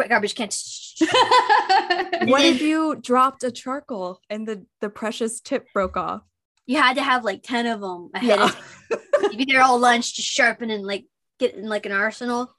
garbage 0.08 0.34
can. 0.34 0.48
what 2.28 2.44
if 2.44 2.60
you 2.60 2.96
dropped 2.96 3.44
a 3.44 3.50
charcoal 3.50 4.20
and 4.30 4.46
the 4.46 4.64
the 4.80 4.90
precious 4.90 5.40
tip 5.40 5.66
broke 5.72 5.96
off? 5.96 6.22
You 6.66 6.78
had 6.78 6.96
to 6.96 7.02
have 7.02 7.24
like 7.24 7.42
ten 7.42 7.66
of 7.66 7.80
them 7.80 8.10
ahead 8.14 8.38
yeah. 8.38 8.44
of 8.44 8.54
time. 8.54 9.00
You'd 9.22 9.38
be 9.38 9.46
there 9.52 9.62
all 9.62 9.78
lunch 9.78 10.14
just 10.14 10.28
sharpening 10.28 10.84
like 10.84 11.06
getting 11.40 11.64
like 11.64 11.86
an 11.86 11.92
arsenal. 11.92 12.54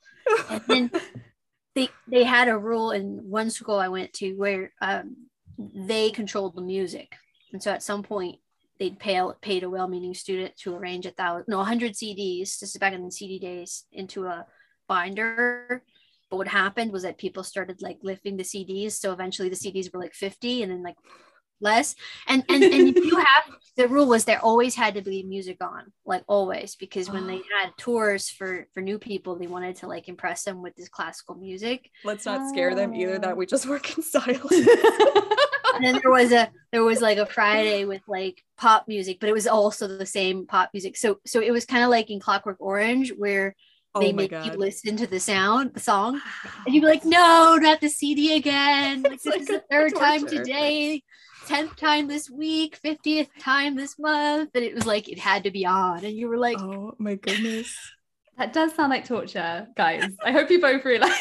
And 0.50 0.62
then 0.68 0.92
they 1.76 1.90
they 2.08 2.24
had 2.26 2.50
a 2.50 2.58
rule 2.58 2.92
in 2.92 3.30
one 3.30 3.50
school 3.50 3.78
I 3.78 3.88
went 3.88 4.12
to 4.14 4.34
where 4.34 4.74
um, 4.82 5.16
they 5.58 6.10
controlled 6.10 6.56
the 6.56 6.62
music, 6.62 7.16
and 7.54 7.64
so 7.64 7.72
at 7.72 7.84
some 7.84 8.04
point 8.04 8.40
they'd 8.80 9.00
pay 9.00 9.22
paid 9.42 9.64
a 9.64 9.70
well-meaning 9.70 10.14
student 10.14 10.58
to 10.58 10.76
arrange 10.76 11.06
a 11.06 11.12
thousand 11.12 11.46
no 11.48 11.58
100 11.58 11.94
CDs. 11.94 12.60
This 12.60 12.64
is 12.64 12.78
back 12.78 12.94
in 12.94 13.06
the 13.06 13.12
CD 13.12 13.40
days 13.40 13.86
into 13.92 14.26
a 14.26 14.46
binder, 14.88 15.84
but 16.30 16.38
what 16.38 16.48
happened 16.48 16.92
was 16.92 17.04
that 17.04 17.18
people 17.18 17.44
started 17.44 17.82
like 17.82 18.00
lifting 18.02 18.38
the 18.38 18.44
cds 18.44 18.94
so 18.94 19.12
eventually 19.12 19.50
the 19.50 19.56
cds 19.56 19.94
were 19.94 20.00
like 20.00 20.14
50 20.14 20.64
and 20.64 20.72
then 20.72 20.82
like 20.82 20.96
less. 21.62 21.96
And 22.28 22.44
and, 22.50 22.64
and 22.64 22.96
you 22.96 23.18
have 23.18 23.56
the 23.78 23.88
rule 23.88 24.08
was 24.08 24.26
there 24.26 24.44
always 24.44 24.76
had 24.76 24.96
to 24.96 25.02
be 25.02 25.24
music 25.24 25.58
on 25.62 25.92
like 26.06 26.24
always 26.28 26.76
because 26.76 27.10
when 27.10 27.28
they 27.28 27.36
had 27.62 27.72
tours 27.78 28.30
for 28.30 28.68
for 28.74 28.82
new 28.82 29.00
people 29.00 29.38
they 29.38 29.48
wanted 29.48 29.76
to 29.78 29.88
like 29.88 30.08
impress 30.08 30.44
them 30.44 30.62
with 30.62 30.76
this 30.76 30.90
classical 30.90 31.36
music. 31.36 31.90
Let's 32.04 32.26
not 32.26 32.50
scare 32.50 32.76
them 32.76 32.94
either 32.94 33.20
that 33.20 33.38
we 33.38 33.46
just 33.46 33.68
work 33.68 33.98
in 33.98 34.04
silence 34.04 34.52
and 35.76 35.84
then 35.84 36.00
there 36.02 36.12
was 36.12 36.32
a 36.32 36.50
there 36.72 36.84
was 36.84 37.02
like 37.02 37.18
a 37.18 37.26
friday 37.26 37.86
with 37.92 38.02
like 38.08 38.44
pop 38.58 38.88
music 38.88 39.20
but 39.20 39.30
it 39.30 39.34
was 39.34 39.48
also 39.48 39.88
the 39.88 40.06
same 40.06 40.46
pop 40.46 40.70
music. 40.74 40.98
So 40.98 41.20
so 41.26 41.40
it 41.42 41.52
was 41.52 41.66
kind 41.66 41.84
of 41.84 41.90
like 41.90 42.10
in 42.10 42.20
clockwork 42.20 42.58
orange 42.60 43.14
where 43.18 43.56
oh 43.96 44.02
they 44.02 44.10
oh 44.10 44.14
my 44.14 44.28
make 44.30 44.32
you 44.32 44.52
listen 44.54 44.98
to 44.98 45.08
the 45.08 45.20
sound 45.20 45.74
the 45.74 45.80
song 45.80 46.20
and 46.66 46.76
you'd 46.76 46.82
be 46.82 46.88
like 46.88 47.06
no 47.06 47.58
not 47.60 47.80
the 47.82 47.90
cd 47.90 48.36
again. 48.36 49.02
Like, 49.04 49.14
It's 49.14 49.24
this 49.24 49.32
like 49.32 49.42
is 49.42 49.48
the 49.48 49.64
third 49.72 49.96
time 49.96 50.28
today 50.28 51.04
10th 51.48 51.76
time 51.76 52.08
this 52.08 52.30
week 52.30 52.80
50th 52.84 53.30
time 53.40 53.76
this 53.76 53.98
month 53.98 54.50
and 54.54 54.64
it 54.64 54.76
was 54.76 54.86
like 54.86 55.10
it 55.10 55.20
had 55.20 55.44
to 55.44 55.52
be 55.52 55.66
on 55.66 56.06
and 56.06 56.16
you 56.16 56.28
were 56.28 56.38
like 56.38 56.60
oh 56.60 56.94
my 56.98 57.16
goodness 57.16 57.76
That 58.38 58.54
does 58.54 58.74
sound 58.74 58.90
like 58.90 59.06
torture, 59.06 59.68
guys. 59.78 60.06
I 60.24 60.32
hope 60.32 60.50
you 60.50 60.60
both 60.60 60.84
realize. 60.84 61.12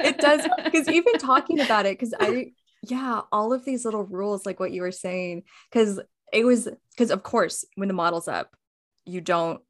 it 0.00 0.18
does 0.18 0.46
because 0.64 0.88
even 0.88 1.14
talking 1.18 1.60
about 1.60 1.86
it 1.86 1.98
because 1.98 2.14
i 2.18 2.52
yeah 2.88 3.20
all 3.30 3.52
of 3.52 3.64
these 3.64 3.84
little 3.84 4.04
rules 4.04 4.46
like 4.46 4.58
what 4.58 4.72
you 4.72 4.82
were 4.82 4.92
saying 4.92 5.42
because 5.70 6.00
it 6.32 6.44
was 6.44 6.68
because 6.96 7.10
of 7.10 7.22
course 7.22 7.64
when 7.74 7.88
the 7.88 7.94
model's 7.94 8.28
up 8.28 8.54
you 9.04 9.20
don't 9.20 9.60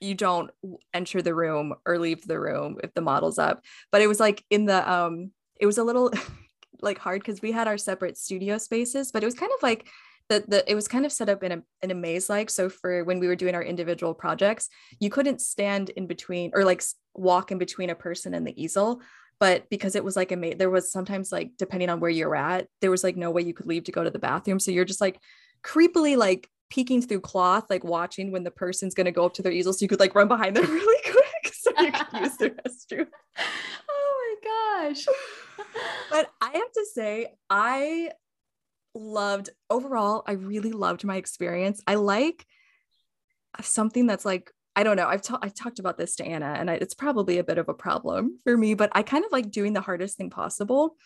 you 0.00 0.14
don't 0.14 0.50
enter 0.94 1.22
the 1.22 1.34
room 1.34 1.74
or 1.84 1.98
leave 1.98 2.26
the 2.26 2.38
room 2.38 2.78
if 2.82 2.92
the 2.94 3.00
model's 3.00 3.38
up 3.38 3.62
but 3.92 4.00
it 4.00 4.06
was 4.06 4.20
like 4.20 4.44
in 4.50 4.66
the 4.66 4.90
um 4.90 5.30
it 5.60 5.66
was 5.66 5.78
a 5.78 5.84
little 5.84 6.10
like 6.82 6.98
hard 6.98 7.20
because 7.20 7.42
we 7.42 7.52
had 7.52 7.68
our 7.68 7.78
separate 7.78 8.16
studio 8.16 8.58
spaces 8.58 9.12
but 9.12 9.22
it 9.22 9.26
was 9.26 9.34
kind 9.34 9.52
of 9.54 9.62
like 9.62 9.86
the, 10.28 10.44
the 10.48 10.70
it 10.70 10.74
was 10.74 10.88
kind 10.88 11.06
of 11.06 11.12
set 11.12 11.28
up 11.28 11.42
in 11.42 11.52
a 11.52 11.62
in 11.82 11.90
a 11.90 11.94
maze 11.94 12.28
like 12.28 12.50
so 12.50 12.68
for 12.68 13.04
when 13.04 13.20
we 13.20 13.28
were 13.28 13.36
doing 13.36 13.54
our 13.54 13.62
individual 13.62 14.14
projects 14.14 14.68
you 14.98 15.10
couldn't 15.10 15.40
stand 15.40 15.90
in 15.90 16.06
between 16.06 16.50
or 16.54 16.64
like 16.64 16.82
walk 17.14 17.52
in 17.52 17.58
between 17.58 17.90
a 17.90 17.94
person 17.94 18.34
and 18.34 18.46
the 18.46 18.62
easel 18.62 19.00
but 19.38 19.68
because 19.70 19.94
it 19.94 20.04
was 20.04 20.16
like 20.16 20.32
a 20.32 20.36
maze 20.36 20.56
there 20.58 20.70
was 20.70 20.90
sometimes 20.90 21.30
like 21.30 21.52
depending 21.58 21.88
on 21.88 22.00
where 22.00 22.10
you're 22.10 22.34
at 22.34 22.66
there 22.80 22.90
was 22.90 23.04
like 23.04 23.16
no 23.16 23.30
way 23.30 23.42
you 23.42 23.54
could 23.54 23.66
leave 23.66 23.84
to 23.84 23.92
go 23.92 24.02
to 24.02 24.10
the 24.10 24.18
bathroom 24.18 24.58
so 24.58 24.70
you're 24.70 24.84
just 24.84 25.00
like 25.00 25.20
creepily 25.62 26.16
like 26.16 26.48
peeking 26.68 27.00
through 27.00 27.20
cloth 27.20 27.64
like 27.70 27.84
watching 27.84 28.32
when 28.32 28.42
the 28.42 28.50
person's 28.50 28.94
going 28.94 29.04
to 29.04 29.12
go 29.12 29.24
up 29.24 29.34
to 29.34 29.42
their 29.42 29.52
easel 29.52 29.72
so 29.72 29.82
you 29.82 29.88
could 29.88 30.00
like 30.00 30.14
run 30.14 30.28
behind 30.28 30.56
them 30.56 30.66
really 30.70 31.02
quick 31.04 31.54
so 31.54 31.70
you 31.80 31.92
could 31.92 32.20
use 32.20 32.36
the 32.36 32.50
restroom 32.66 33.06
oh 33.88 34.38
my 34.42 34.88
gosh. 34.88 35.06
I 36.56 36.60
have 36.60 36.72
to 36.72 36.86
say, 36.94 37.34
I 37.50 38.10
loved 38.94 39.50
overall, 39.68 40.22
I 40.26 40.32
really 40.32 40.72
loved 40.72 41.04
my 41.04 41.16
experience. 41.16 41.82
I 41.86 41.96
like 41.96 42.46
something 43.60 44.06
that's 44.06 44.24
like, 44.24 44.50
I 44.74 44.82
don't 44.82 44.96
know. 44.96 45.06
I've, 45.06 45.20
ta- 45.20 45.38
I've 45.42 45.54
talked 45.54 45.78
about 45.80 45.98
this 45.98 46.16
to 46.16 46.24
Anna, 46.24 46.54
and 46.58 46.70
I, 46.70 46.74
it's 46.74 46.94
probably 46.94 47.36
a 47.36 47.44
bit 47.44 47.58
of 47.58 47.68
a 47.68 47.74
problem 47.74 48.38
for 48.44 48.56
me, 48.56 48.72
but 48.72 48.90
I 48.94 49.02
kind 49.02 49.24
of 49.24 49.32
like 49.32 49.50
doing 49.50 49.74
the 49.74 49.82
hardest 49.82 50.16
thing 50.16 50.30
possible 50.30 50.96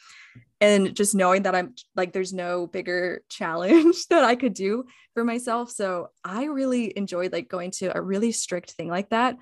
and 0.60 0.94
just 0.94 1.16
knowing 1.16 1.42
that 1.42 1.56
I'm 1.56 1.74
like, 1.96 2.12
there's 2.12 2.32
no 2.32 2.68
bigger 2.68 3.22
challenge 3.28 4.06
that 4.08 4.22
I 4.22 4.36
could 4.36 4.54
do 4.54 4.84
for 5.14 5.24
myself. 5.24 5.70
So 5.70 6.10
I 6.24 6.44
really 6.44 6.96
enjoyed 6.96 7.32
like 7.32 7.48
going 7.48 7.72
to 7.72 7.96
a 7.96 8.00
really 8.00 8.30
strict 8.30 8.72
thing 8.72 8.88
like 8.88 9.10
that. 9.10 9.36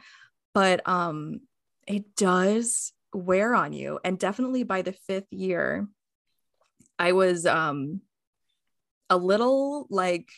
But 0.54 0.88
um, 0.88 1.40
it 1.86 2.16
does 2.16 2.92
wear 3.12 3.54
on 3.54 3.72
you. 3.72 3.98
And 4.04 4.18
definitely 4.18 4.62
by 4.62 4.82
the 4.82 4.92
fifth 4.92 5.32
year, 5.32 5.86
I 6.98 7.12
was 7.12 7.46
um 7.46 8.00
a 9.10 9.16
little 9.16 9.86
like 9.90 10.28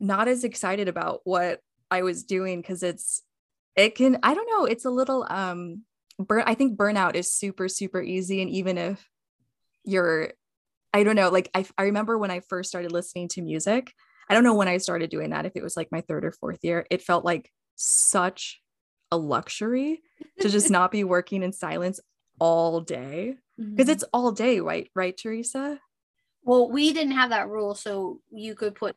not 0.00 0.28
as 0.28 0.44
excited 0.44 0.88
about 0.88 1.20
what 1.24 1.60
I 1.90 2.02
was 2.02 2.24
doing 2.24 2.60
because 2.60 2.82
it's 2.82 3.22
it 3.76 3.94
can 3.94 4.18
I 4.22 4.34
don't 4.34 4.50
know 4.50 4.64
it's 4.64 4.84
a 4.84 4.90
little 4.90 5.26
um 5.28 5.82
burn 6.18 6.44
I 6.46 6.54
think 6.54 6.76
burnout 6.78 7.14
is 7.14 7.32
super 7.32 7.68
super 7.68 8.02
easy. 8.02 8.42
And 8.42 8.50
even 8.50 8.78
if 8.78 9.06
you're 9.84 10.32
I 10.92 11.04
don't 11.04 11.16
know 11.16 11.30
like 11.30 11.50
I 11.54 11.64
I 11.78 11.84
remember 11.84 12.18
when 12.18 12.30
I 12.30 12.40
first 12.40 12.68
started 12.68 12.92
listening 12.92 13.28
to 13.28 13.42
music 13.42 13.92
I 14.28 14.34
don't 14.34 14.44
know 14.44 14.54
when 14.54 14.68
I 14.68 14.78
started 14.78 15.10
doing 15.10 15.30
that 15.30 15.46
if 15.46 15.52
it 15.56 15.62
was 15.62 15.76
like 15.76 15.92
my 15.92 16.00
third 16.00 16.24
or 16.24 16.32
fourth 16.32 16.60
year 16.62 16.86
it 16.90 17.02
felt 17.02 17.24
like 17.24 17.50
such 17.76 18.60
a 19.10 19.16
luxury 19.16 20.02
to 20.40 20.48
just 20.48 20.70
not 20.78 20.90
be 20.90 21.04
working 21.04 21.42
in 21.42 21.52
silence 21.52 22.00
all 22.38 22.80
day? 22.80 23.36
Because 23.58 23.88
it's 23.88 24.04
all 24.12 24.32
day 24.32 24.60
right 24.60 24.90
right 24.94 25.16
Teresa? 25.16 25.78
Well 26.42 26.68
we 26.70 26.92
didn't 26.92 27.12
have 27.12 27.30
that 27.30 27.48
rule 27.48 27.74
so 27.74 28.20
you 28.30 28.54
could 28.54 28.74
put 28.74 28.96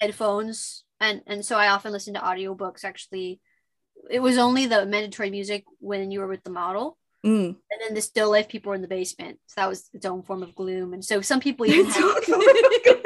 headphones 0.00 0.84
and 1.00 1.22
and 1.26 1.44
so 1.44 1.56
i 1.56 1.68
often 1.68 1.92
listen 1.92 2.14
to 2.14 2.20
audiobooks 2.20 2.84
actually. 2.84 3.40
It 4.10 4.20
was 4.20 4.38
only 4.38 4.66
the 4.66 4.84
mandatory 4.84 5.30
music 5.30 5.64
when 5.78 6.10
you 6.10 6.20
were 6.20 6.26
with 6.26 6.44
the 6.44 6.50
model. 6.50 6.98
Mm. 7.24 7.56
and 7.70 7.80
then 7.80 7.94
the 7.94 8.02
still 8.02 8.30
life 8.30 8.48
people 8.48 8.68
were 8.68 8.74
in 8.74 8.82
the 8.82 8.88
basement. 8.88 9.38
So 9.46 9.54
that 9.62 9.68
was 9.70 9.88
its 9.94 10.04
own 10.04 10.22
form 10.22 10.42
of 10.42 10.54
gloom. 10.54 10.92
And 10.92 11.02
so 11.02 11.22
some 11.22 11.40
people 11.40 11.64
even 11.64 11.86
had, 11.86 11.94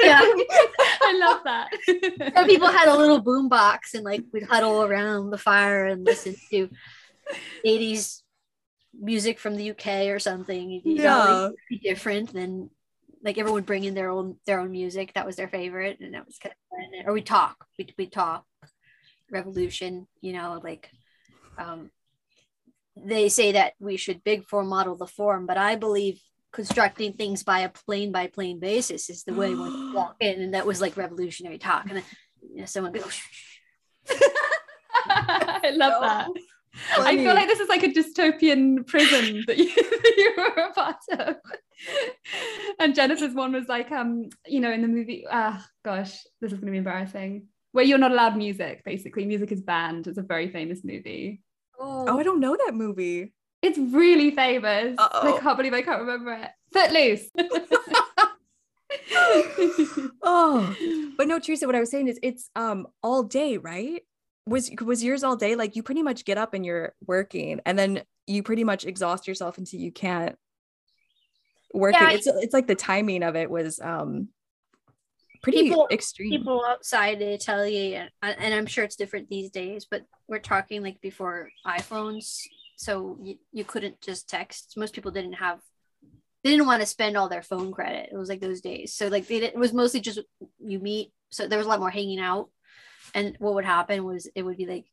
yeah, 0.01 0.19
I 0.21 1.17
love 1.17 1.41
that. 1.45 1.69
some 2.35 2.45
people 2.45 2.67
had 2.67 2.89
a 2.89 2.97
little 2.97 3.21
boom 3.21 3.47
box 3.47 3.93
and 3.93 4.03
like 4.03 4.25
we'd 4.33 4.43
huddle 4.43 4.83
around 4.83 5.29
the 5.29 5.37
fire 5.37 5.85
and 5.85 6.03
listen 6.03 6.35
to 6.51 6.69
80s 7.65 8.21
music 8.99 9.39
from 9.39 9.55
the 9.55 9.71
uk 9.71 9.87
or 9.87 10.19
something 10.19 10.69
you 10.69 10.81
yeah. 10.83 11.45
it'd 11.45 11.55
be 11.69 11.77
different 11.79 12.33
than 12.33 12.69
like 13.23 13.37
everyone 13.37 13.55
would 13.55 13.65
bring 13.65 13.83
in 13.83 13.93
their 13.95 14.09
own 14.09 14.37
their 14.45 14.59
own 14.59 14.71
music. 14.71 15.13
That 15.13 15.25
was 15.25 15.35
their 15.35 15.49
favorite 15.49 15.99
and 15.99 16.13
that 16.13 16.25
was 16.25 16.37
kind 16.37 16.53
of 16.53 16.77
fun. 16.77 17.05
or 17.05 17.13
we 17.13 17.21
talk. 17.21 17.65
We 17.77 17.93
we 17.97 18.07
talk. 18.07 18.45
Revolution 19.31 20.07
you 20.21 20.33
know 20.33 20.59
like 20.63 20.89
um 21.57 21.91
they 22.95 23.29
say 23.29 23.51
that 23.51 23.73
we 23.79 23.95
should 23.95 24.23
big 24.23 24.45
form 24.45 24.67
model 24.67 24.95
the 24.95 25.05
form 25.05 25.45
but 25.45 25.55
i 25.55 25.75
believe 25.75 26.19
constructing 26.51 27.13
things 27.13 27.43
by 27.43 27.59
a 27.59 27.69
plane 27.69 28.11
by 28.11 28.27
plane 28.27 28.59
basis 28.59 29.09
is 29.09 29.23
the 29.23 29.33
way 29.33 29.53
we 29.53 29.93
walk 29.93 30.15
in 30.19 30.41
and 30.41 30.53
that 30.53 30.65
was 30.65 30.81
like 30.81 30.97
revolutionary 30.97 31.57
talk. 31.57 31.85
And 31.85 31.97
then 31.97 32.03
you 32.41 32.61
know, 32.61 32.65
someone 32.65 32.93
goes 32.93 33.21
I 35.07 35.71
love 35.73 36.01
that. 36.01 36.27
I 36.97 37.15
feel 37.17 37.33
like 37.33 37.47
this 37.47 37.59
is 37.59 37.69
like 37.69 37.83
a 37.83 37.87
dystopian 37.89 38.85
prison 38.85 39.43
that 39.47 39.57
you, 39.57 39.65
that 39.75 40.13
you 40.17 40.33
were 40.37 40.63
a 40.63 40.73
part 40.73 40.97
of. 41.11 41.35
and 42.79 42.95
Jennifer's 42.95 43.33
one 43.33 43.53
was 43.53 43.67
like, 43.67 43.91
um, 43.91 44.29
you 44.45 44.59
know, 44.59 44.71
in 44.71 44.81
the 44.81 44.87
movie, 44.87 45.25
ah, 45.29 45.65
gosh, 45.83 46.23
this 46.41 46.51
is 46.51 46.59
gonna 46.59 46.71
be 46.71 46.77
embarrassing. 46.77 47.47
Where 47.71 47.85
you're 47.85 47.97
not 47.99 48.11
allowed 48.11 48.35
music, 48.35 48.83
basically. 48.83 49.25
Music 49.25 49.51
is 49.51 49.61
banned. 49.61 50.07
It's 50.07 50.17
a 50.17 50.23
very 50.23 50.49
famous 50.49 50.83
movie. 50.83 51.41
oh 51.79 52.17
I 52.17 52.23
don't 52.23 52.39
know 52.39 52.55
that 52.65 52.73
movie 52.73 53.33
It's 53.61 53.77
really 53.77 54.31
famous. 54.31 54.95
Uh-oh. 54.97 55.35
I 55.35 55.39
can't 55.39 55.57
believe 55.57 55.73
I 55.73 55.81
can't 55.81 56.01
remember 56.01 56.33
it. 56.33 56.49
Footloose. 56.73 57.29
oh 60.23 60.75
but 61.17 61.27
no 61.27 61.39
Teresa 61.39 61.67
what 61.67 61.75
I 61.75 61.79
was 61.79 61.91
saying 61.91 62.07
is 62.07 62.19
it's 62.23 62.49
um 62.55 62.87
all 63.03 63.23
day 63.23 63.57
right 63.57 64.01
was 64.49 64.69
was 64.81 65.03
yours 65.03 65.23
all 65.23 65.35
day? 65.35 65.55
Like 65.55 65.75
you 65.75 65.83
pretty 65.83 66.03
much 66.03 66.25
get 66.25 66.37
up 66.37 66.53
and 66.53 66.65
you're 66.65 66.93
working 67.05 67.59
and 67.65 67.77
then 67.77 68.01
you 68.27 68.43
pretty 68.43 68.63
much 68.63 68.85
exhaust 68.85 69.27
yourself 69.27 69.57
until 69.57 69.79
you 69.79 69.91
can't 69.91 70.35
work 71.73 71.93
Yeah, 71.93 72.11
it. 72.11 72.15
it's 72.15 72.27
it's 72.27 72.53
like 72.53 72.67
the 72.67 72.75
timing 72.75 73.23
of 73.23 73.35
it 73.35 73.49
was 73.49 73.79
um 73.79 74.29
pretty 75.41 75.63
People- 75.63 75.87
extreme. 75.91 76.31
people 76.31 76.65
outside 76.67 77.19
they 77.19 77.37
tell 77.37 77.65
you 77.65 78.01
and, 78.21 78.53
i'm 78.53 78.65
sure 78.65 78.83
it's 78.83 78.95
different 78.97 79.29
these 79.29 79.49
days 79.51 79.85
but 79.89 80.03
we're 80.27 80.39
talking 80.39 80.81
like 80.83 80.99
before 81.01 81.49
iphones 81.65 82.41
so 82.75 83.17
you, 83.21 83.35
you 83.51 83.65
couldn't 83.65 83.99
just 83.99 84.29
text. 84.29 84.75
Most 84.77 84.93
people 84.93 85.11
didn't 85.11 85.33
have 85.33 85.59
they 86.43 86.49
didn't 86.51 86.65
want 86.65 86.81
to 86.81 86.85
spend 86.85 87.17
all 87.17 87.27
their 87.27 87.41
phone 87.41 87.73
credit. 87.73 88.07
It 88.09 88.15
was 88.17 88.29
like 88.29 88.39
those 88.39 88.61
days. 88.61 88.93
So 88.93 89.09
like 89.09 89.27
they, 89.27 89.41
didn't- 89.41 89.55
it 89.55 89.59
was 89.59 89.73
mostly 89.73 89.99
just 89.99 90.21
you 90.63 90.79
meet 90.79 91.11
so 91.29 91.45
there 91.45 91.57
was 91.57 91.67
a 91.67 91.69
lot 91.69 91.81
more 91.81 91.89
hanging 91.89 92.21
out 92.21 92.49
and 93.13 93.35
what 93.39 93.53
would 93.55 93.65
happen 93.65 94.03
was 94.03 94.29
it 94.35 94.43
would 94.43 94.57
be 94.57 94.65
like 94.65 94.85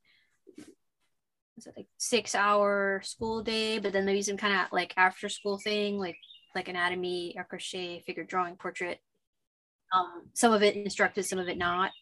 was 1.56 1.66
it 1.66 1.74
like 1.76 1.88
six 1.96 2.34
hour 2.34 3.00
school 3.04 3.42
day 3.42 3.78
but 3.78 3.92
then 3.92 4.04
there'd 4.04 4.18
be 4.18 4.22
some 4.22 4.36
kind 4.36 4.54
of 4.54 4.66
like 4.72 4.92
after 4.96 5.28
school 5.28 5.58
thing 5.58 5.98
like 5.98 6.16
like 6.54 6.68
anatomy 6.68 7.34
or 7.36 7.44
croquis 7.44 8.02
figure 8.04 8.24
drawing 8.24 8.56
portrait 8.56 8.98
um, 9.94 10.28
some 10.34 10.52
of 10.52 10.62
it 10.62 10.76
instructed, 10.76 11.24
some 11.24 11.38
of 11.38 11.48
it 11.48 11.58
not. 11.58 11.92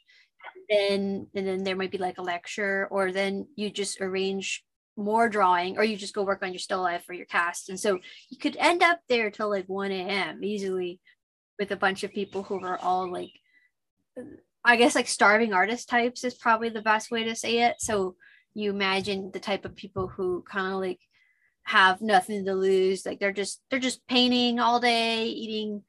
And 0.54 0.64
then 0.68 1.26
and 1.34 1.46
then 1.46 1.64
there 1.64 1.76
might 1.76 1.90
be 1.90 1.98
like 1.98 2.18
a 2.18 2.22
lecture, 2.22 2.88
or 2.90 3.12
then 3.12 3.46
you 3.56 3.70
just 3.70 4.00
arrange 4.00 4.64
more 4.96 5.28
drawing, 5.28 5.78
or 5.78 5.84
you 5.84 5.96
just 5.96 6.14
go 6.14 6.22
work 6.22 6.42
on 6.42 6.52
your 6.52 6.58
still 6.58 6.82
life 6.82 7.04
or 7.08 7.14
your 7.14 7.26
cast. 7.26 7.68
And 7.70 7.80
so 7.80 7.98
you 8.30 8.38
could 8.38 8.56
end 8.58 8.82
up 8.82 9.00
there 9.08 9.30
till 9.30 9.48
like 9.48 9.66
1 9.66 9.90
a.m. 9.90 10.44
easily 10.44 11.00
with 11.58 11.70
a 11.70 11.76
bunch 11.76 12.04
of 12.04 12.12
people 12.12 12.42
who 12.42 12.58
were 12.58 12.78
all 12.78 13.10
like 13.10 13.32
I 14.64 14.76
guess 14.76 14.94
like 14.94 15.08
starving 15.08 15.52
artist 15.52 15.88
types 15.88 16.24
is 16.24 16.34
probably 16.34 16.70
the 16.70 16.82
best 16.82 17.10
way 17.10 17.24
to 17.24 17.36
say 17.36 17.62
it. 17.64 17.76
So 17.80 18.16
you 18.54 18.70
imagine 18.70 19.30
the 19.32 19.40
type 19.40 19.64
of 19.64 19.76
people 19.76 20.08
who 20.08 20.42
kind 20.42 20.72
of 20.72 20.80
like 20.80 21.00
have 21.64 22.00
nothing 22.00 22.44
to 22.44 22.54
lose. 22.54 23.04
Like 23.04 23.20
they're 23.20 23.32
just 23.32 23.60
they're 23.70 23.78
just 23.78 24.06
painting 24.06 24.60
all 24.60 24.80
day, 24.80 25.26
eating 25.26 25.82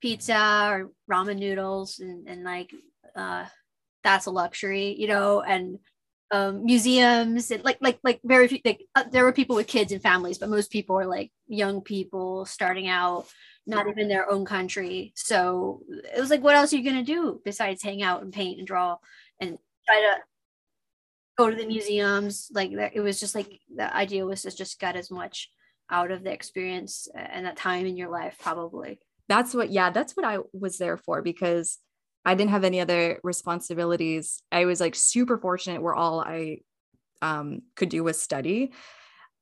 pizza 0.00 0.68
or 0.70 0.90
ramen 1.10 1.38
noodles, 1.38 1.98
and 1.98 2.28
and 2.28 2.44
like 2.44 2.70
uh, 3.16 3.46
that's 4.04 4.26
a 4.26 4.30
luxury, 4.30 4.94
you 4.98 5.08
know. 5.08 5.40
And 5.40 5.78
um, 6.30 6.64
museums 6.64 7.50
and 7.50 7.64
like 7.64 7.78
like 7.80 7.98
like 8.02 8.20
very 8.24 8.48
few 8.48 8.58
like 8.64 8.82
uh, 8.94 9.04
there 9.10 9.24
were 9.24 9.32
people 9.32 9.54
with 9.54 9.68
kids 9.68 9.92
and 9.92 10.02
families 10.02 10.38
but 10.38 10.48
most 10.48 10.72
people 10.72 10.98
are 10.98 11.06
like 11.06 11.30
young 11.46 11.80
people 11.80 12.44
starting 12.44 12.88
out 12.88 13.26
not 13.66 13.88
even 13.88 14.08
their 14.08 14.30
own 14.30 14.44
country 14.44 15.12
so 15.14 15.82
it 16.14 16.20
was 16.20 16.30
like 16.30 16.42
what 16.42 16.54
else 16.54 16.72
are 16.72 16.76
you 16.76 16.84
going 16.84 16.96
to 16.96 17.02
do 17.02 17.40
besides 17.44 17.82
hang 17.82 18.02
out 18.02 18.22
and 18.22 18.32
paint 18.32 18.58
and 18.58 18.66
draw 18.66 18.96
and 19.40 19.58
try 19.86 20.00
to 20.00 20.16
go 21.36 21.50
to 21.50 21.56
the 21.56 21.66
museums 21.66 22.48
like 22.54 22.70
it 22.94 23.00
was 23.00 23.20
just 23.20 23.34
like 23.34 23.60
the 23.74 23.94
idea 23.94 24.24
was 24.24 24.42
to 24.42 24.50
just 24.50 24.80
get 24.80 24.96
as 24.96 25.10
much 25.10 25.50
out 25.90 26.10
of 26.10 26.24
the 26.24 26.32
experience 26.32 27.08
and 27.14 27.46
that 27.46 27.56
time 27.56 27.86
in 27.86 27.96
your 27.96 28.08
life 28.08 28.36
probably 28.40 28.98
that's 29.28 29.54
what 29.54 29.70
yeah 29.70 29.90
that's 29.90 30.16
what 30.16 30.24
i 30.24 30.38
was 30.52 30.78
there 30.78 30.96
for 30.96 31.22
because 31.22 31.78
I 32.26 32.34
didn't 32.34 32.50
have 32.50 32.64
any 32.64 32.80
other 32.80 33.20
responsibilities. 33.22 34.42
I 34.50 34.64
was 34.64 34.80
like 34.80 34.96
super 34.96 35.38
fortunate 35.38 35.80
where 35.80 35.94
all 35.94 36.20
I 36.20 36.58
um, 37.22 37.62
could 37.76 37.88
do 37.88 38.02
was 38.02 38.20
study. 38.20 38.72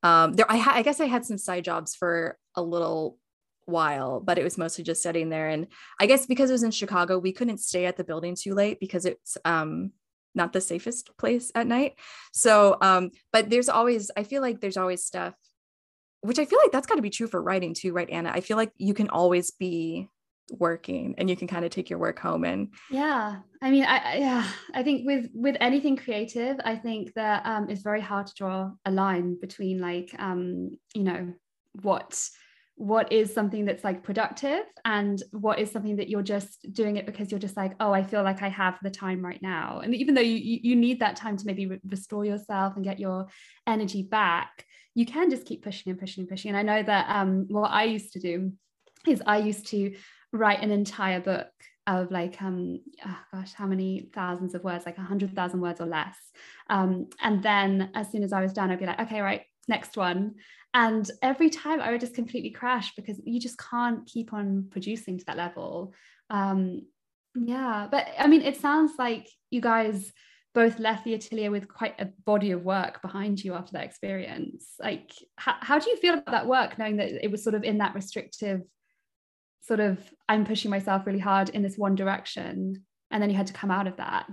Um, 0.03 0.33
there, 0.33 0.45
I, 0.47 0.57
ha- 0.57 0.73
I 0.75 0.83
guess 0.83 0.99
I 0.99 1.07
had 1.07 1.25
some 1.25 1.39
side 1.39 1.63
jobs 1.63 1.95
for 1.95 2.37
a 2.53 2.61
little 2.61 3.17
while, 3.65 4.19
but 4.19 4.37
it 4.37 4.43
was 4.43 4.57
mostly 4.57 4.83
just 4.83 5.01
studying 5.01 5.29
there. 5.29 5.49
And 5.49 5.67
I 5.99 6.05
guess 6.05 6.25
because 6.25 6.49
it 6.49 6.53
was 6.53 6.63
in 6.63 6.71
Chicago, 6.71 7.17
we 7.19 7.31
couldn't 7.31 7.59
stay 7.59 7.85
at 7.85 7.97
the 7.97 8.03
building 8.03 8.35
too 8.35 8.53
late 8.53 8.79
because 8.79 9.05
it's 9.05 9.37
um, 9.45 9.91
not 10.33 10.53
the 10.53 10.61
safest 10.61 11.17
place 11.17 11.51
at 11.55 11.67
night. 11.67 11.95
So, 12.31 12.77
um, 12.81 13.11
but 13.31 13.49
there's 13.49 13.69
always, 13.69 14.11
I 14.15 14.23
feel 14.23 14.41
like 14.41 14.61
there's 14.61 14.77
always 14.77 15.03
stuff, 15.03 15.33
which 16.21 16.39
I 16.39 16.45
feel 16.45 16.59
like 16.63 16.71
that's 16.71 16.87
got 16.87 16.95
to 16.95 17.01
be 17.01 17.09
true 17.09 17.27
for 17.27 17.41
writing 17.41 17.73
too, 17.73 17.93
right, 17.93 18.09
Anna? 18.09 18.31
I 18.33 18.41
feel 18.41 18.57
like 18.57 18.71
you 18.77 18.93
can 18.93 19.09
always 19.09 19.51
be 19.51 20.09
working 20.51 21.15
and 21.17 21.29
you 21.29 21.35
can 21.35 21.47
kind 21.47 21.65
of 21.65 21.71
take 21.71 21.89
your 21.89 21.97
work 21.97 22.19
home 22.19 22.43
and 22.43 22.67
yeah 22.91 23.37
i 23.63 23.71
mean 23.71 23.83
i 23.83 24.17
yeah 24.17 24.47
i 24.75 24.83
think 24.83 25.03
with 25.03 25.27
with 25.33 25.57
anything 25.59 25.95
creative 25.95 26.57
i 26.63 26.75
think 26.75 27.11
that 27.15 27.43
um 27.45 27.67
it's 27.67 27.81
very 27.81 27.99
hard 27.99 28.27
to 28.27 28.33
draw 28.35 28.69
a 28.85 28.91
line 28.91 29.35
between 29.41 29.79
like 29.79 30.13
um 30.19 30.69
you 30.93 31.03
know 31.03 31.33
what 31.81 32.29
what 32.77 33.09
is 33.11 33.33
something 33.33 33.63
that's 33.63 33.85
like 33.85 34.03
productive 34.03 34.63
and 34.83 35.23
what 35.31 35.59
is 35.59 35.71
something 35.71 35.95
that 35.95 36.09
you're 36.09 36.21
just 36.21 36.73
doing 36.73 36.97
it 36.97 37.05
because 37.05 37.31
you're 37.31 37.39
just 37.39 37.55
like 37.55 37.73
oh 37.79 37.93
i 37.93 38.03
feel 38.03 38.21
like 38.21 38.41
i 38.41 38.49
have 38.49 38.77
the 38.83 38.89
time 38.89 39.23
right 39.23 39.41
now. 39.41 39.79
And 39.79 39.95
even 39.95 40.13
though 40.13 40.21
you 40.21 40.59
you 40.61 40.75
need 40.75 40.99
that 40.99 41.15
time 41.15 41.37
to 41.37 41.45
maybe 41.45 41.79
restore 41.87 42.25
yourself 42.25 42.75
and 42.75 42.83
get 42.83 42.99
your 42.99 43.27
energy 43.65 44.03
back 44.03 44.65
you 44.93 45.05
can 45.05 45.29
just 45.29 45.45
keep 45.45 45.63
pushing 45.63 45.91
and 45.91 45.99
pushing 45.99 46.21
and 46.21 46.29
pushing. 46.29 46.49
And 46.49 46.57
i 46.57 46.63
know 46.63 46.83
that 46.83 47.05
um 47.09 47.45
what 47.49 47.71
i 47.71 47.83
used 47.83 48.11
to 48.13 48.19
do 48.19 48.51
is 49.07 49.21
i 49.25 49.37
used 49.37 49.67
to 49.67 49.95
write 50.33 50.61
an 50.61 50.71
entire 50.71 51.21
book 51.21 51.47
of 51.87 52.11
like 52.11 52.41
um 52.41 52.79
oh 53.05 53.19
gosh 53.31 53.53
how 53.53 53.67
many 53.67 54.09
thousands 54.13 54.55
of 54.55 54.63
words 54.63 54.85
like 54.85 54.97
a 54.97 55.01
hundred 55.01 55.33
thousand 55.35 55.61
words 55.61 55.79
or 55.79 55.85
less. 55.85 56.17
Um 56.69 57.07
and 57.21 57.41
then 57.43 57.91
as 57.93 58.11
soon 58.11 58.23
as 58.23 58.33
I 58.33 58.41
was 58.41 58.53
done 58.53 58.71
I'd 58.71 58.79
be 58.79 58.85
like 58.85 58.99
okay 59.01 59.21
right 59.21 59.43
next 59.67 59.97
one 59.97 60.35
and 60.75 61.09
every 61.21 61.49
time 61.49 61.79
I 61.79 61.91
would 61.91 62.01
just 62.01 62.13
completely 62.13 62.51
crash 62.51 62.93
because 62.95 63.19
you 63.23 63.39
just 63.39 63.57
can't 63.57 64.05
keep 64.05 64.33
on 64.33 64.67
producing 64.69 65.17
to 65.17 65.25
that 65.25 65.37
level. 65.37 65.93
Um 66.29 66.81
yeah 67.33 67.87
but 67.89 68.07
I 68.19 68.27
mean 68.27 68.41
it 68.41 68.59
sounds 68.59 68.91
like 68.99 69.27
you 69.49 69.61
guys 69.61 70.11
both 70.53 70.79
left 70.79 71.03
the 71.03 71.13
atelier 71.13 71.51
with 71.51 71.67
quite 71.67 71.99
a 71.99 72.09
body 72.25 72.51
of 72.51 72.63
work 72.63 73.01
behind 73.01 73.43
you 73.43 73.53
after 73.53 73.73
that 73.73 73.85
experience. 73.85 74.73
Like 74.79 75.11
how, 75.37 75.55
how 75.59 75.79
do 75.79 75.89
you 75.89 75.97
feel 75.97 76.13
about 76.13 76.31
that 76.31 76.47
work 76.47 76.77
knowing 76.77 76.97
that 76.97 77.23
it 77.23 77.31
was 77.31 77.43
sort 77.43 77.55
of 77.55 77.63
in 77.63 77.77
that 77.79 77.95
restrictive 77.95 78.61
sort 79.61 79.79
of 79.79 79.97
I'm 80.27 80.45
pushing 80.45 80.71
myself 80.71 81.07
really 81.07 81.19
hard 81.19 81.49
in 81.49 81.63
this 81.63 81.77
one 81.77 81.95
direction 81.95 82.83
and 83.11 83.23
then 83.23 83.29
you 83.29 83.37
had 83.37 83.47
to 83.47 83.53
come 83.53 83.71
out 83.71 83.87
of 83.87 83.97
that? 83.97 84.27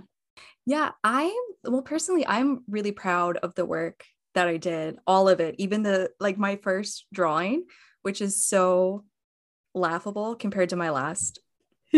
Yeah 0.65 0.91
i'm 1.05 1.31
well 1.63 1.81
personally 1.81 2.27
i'm 2.27 2.63
really 2.67 2.91
proud 2.91 3.37
of 3.37 3.55
the 3.55 3.65
work 3.65 4.03
that 4.33 4.47
i 4.47 4.57
did 4.57 4.97
all 5.07 5.29
of 5.29 5.39
it 5.39 5.55
even 5.57 5.83
the 5.83 6.09
like 6.19 6.37
my 6.37 6.55
first 6.57 7.05
drawing 7.13 7.63
which 8.01 8.21
is 8.21 8.45
so 8.45 9.03
laughable 9.73 10.35
compared 10.35 10.69
to 10.69 10.75
my 10.75 10.89
last 10.89 11.39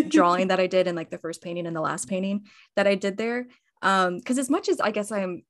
drawing 0.07 0.47
that 0.49 0.59
i 0.59 0.67
did 0.67 0.87
in 0.87 0.95
like 0.95 1.09
the 1.09 1.17
first 1.17 1.41
painting 1.41 1.67
and 1.67 1.75
the 1.75 1.81
last 1.81 2.07
painting 2.07 2.45
that 2.75 2.87
i 2.87 2.95
did 2.95 3.17
there 3.17 3.47
um 3.81 4.17
because 4.17 4.37
as 4.37 4.49
much 4.49 4.69
as 4.69 4.79
i 4.79 4.91
guess 4.91 5.11
i'm 5.11 5.43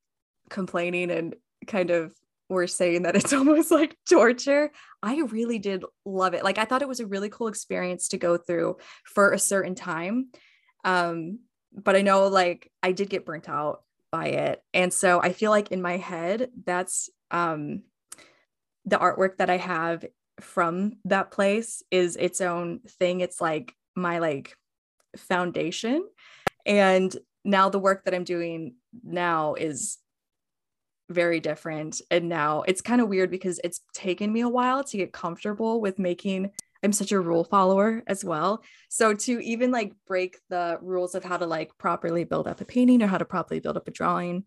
complaining 0.49 1.11
and 1.11 1.35
kind 1.67 1.89
of 1.89 2.11
were 2.49 2.67
saying 2.67 3.03
that 3.03 3.15
it's 3.15 3.33
almost 3.33 3.71
like 3.71 3.97
torture. 4.09 4.71
I 5.01 5.21
really 5.21 5.59
did 5.59 5.83
love 6.05 6.33
it. 6.33 6.43
Like 6.43 6.57
I 6.57 6.65
thought 6.65 6.81
it 6.81 6.87
was 6.87 6.99
a 6.99 7.07
really 7.07 7.29
cool 7.29 7.47
experience 7.47 8.09
to 8.09 8.17
go 8.17 8.37
through 8.37 8.77
for 9.03 9.31
a 9.31 9.39
certain 9.39 9.75
time. 9.75 10.29
Um, 10.83 11.39
but 11.73 11.95
I 11.95 12.01
know 12.01 12.27
like 12.27 12.71
I 12.81 12.91
did 12.91 13.09
get 13.09 13.25
burnt 13.25 13.49
out 13.49 13.83
by 14.15 14.27
it. 14.27 14.63
And 14.73 14.93
so 14.93 15.21
I 15.21 15.33
feel 15.33 15.51
like 15.51 15.71
in 15.71 15.81
my 15.81 15.97
head, 15.97 16.49
that's 16.63 17.09
um 17.31 17.83
the 18.85 18.97
artwork 18.97 19.37
that 19.37 19.49
I 19.49 19.57
have 19.57 20.05
from 20.39 20.97
that 21.05 21.31
place 21.31 21.83
is 21.91 22.15
its 22.15 22.39
own 22.39 22.79
thing. 22.99 23.19
It's 23.19 23.41
like 23.41 23.73
my 23.95 24.19
like 24.19 24.55
foundation. 25.17 26.07
And 26.65 27.15
now 27.43 27.69
the 27.69 27.79
work 27.79 28.05
that 28.05 28.13
I'm 28.13 28.23
doing 28.23 28.75
now 29.03 29.55
is 29.55 29.97
very 31.09 31.41
different. 31.41 32.01
And 32.09 32.29
now 32.29 32.63
it's 32.69 32.81
kind 32.81 33.01
of 33.01 33.09
weird 33.09 33.31
because 33.31 33.59
it's 33.63 33.81
taken 33.93 34.31
me 34.31 34.41
a 34.41 34.49
while 34.49 34.83
to 34.85 34.97
get 34.97 35.11
comfortable 35.11 35.81
with 35.81 35.99
making 35.99 36.51
I'm 36.85 36.93
such 36.93 37.11
a 37.11 37.19
rule 37.19 37.43
follower 37.43 38.03
as 38.05 38.23
well. 38.23 38.63
So 38.89 39.13
to 39.13 39.39
even 39.43 39.71
like 39.71 39.93
break 40.05 40.37
the 40.49 40.77
rules 40.81 41.15
of 41.15 41.23
how 41.23 41.37
to 41.37 41.47
like 41.47 41.75
properly 41.79 42.23
build 42.23 42.47
up 42.47 42.61
a 42.61 42.65
painting 42.65 43.01
or 43.01 43.07
how 43.07 43.17
to 43.17 43.25
properly 43.25 43.59
build 43.59 43.75
up 43.75 43.87
a 43.87 43.91
drawing 43.91 44.45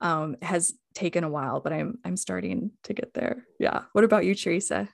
um, 0.00 0.36
has 0.40 0.72
taken 0.94 1.24
a 1.24 1.28
while, 1.28 1.60
but 1.60 1.72
I'm 1.72 1.98
I'm 2.04 2.16
starting 2.16 2.70
to 2.84 2.94
get 2.94 3.12
there. 3.12 3.44
Yeah. 3.58 3.82
What 3.92 4.04
about 4.04 4.24
you, 4.24 4.36
Teresa? 4.36 4.88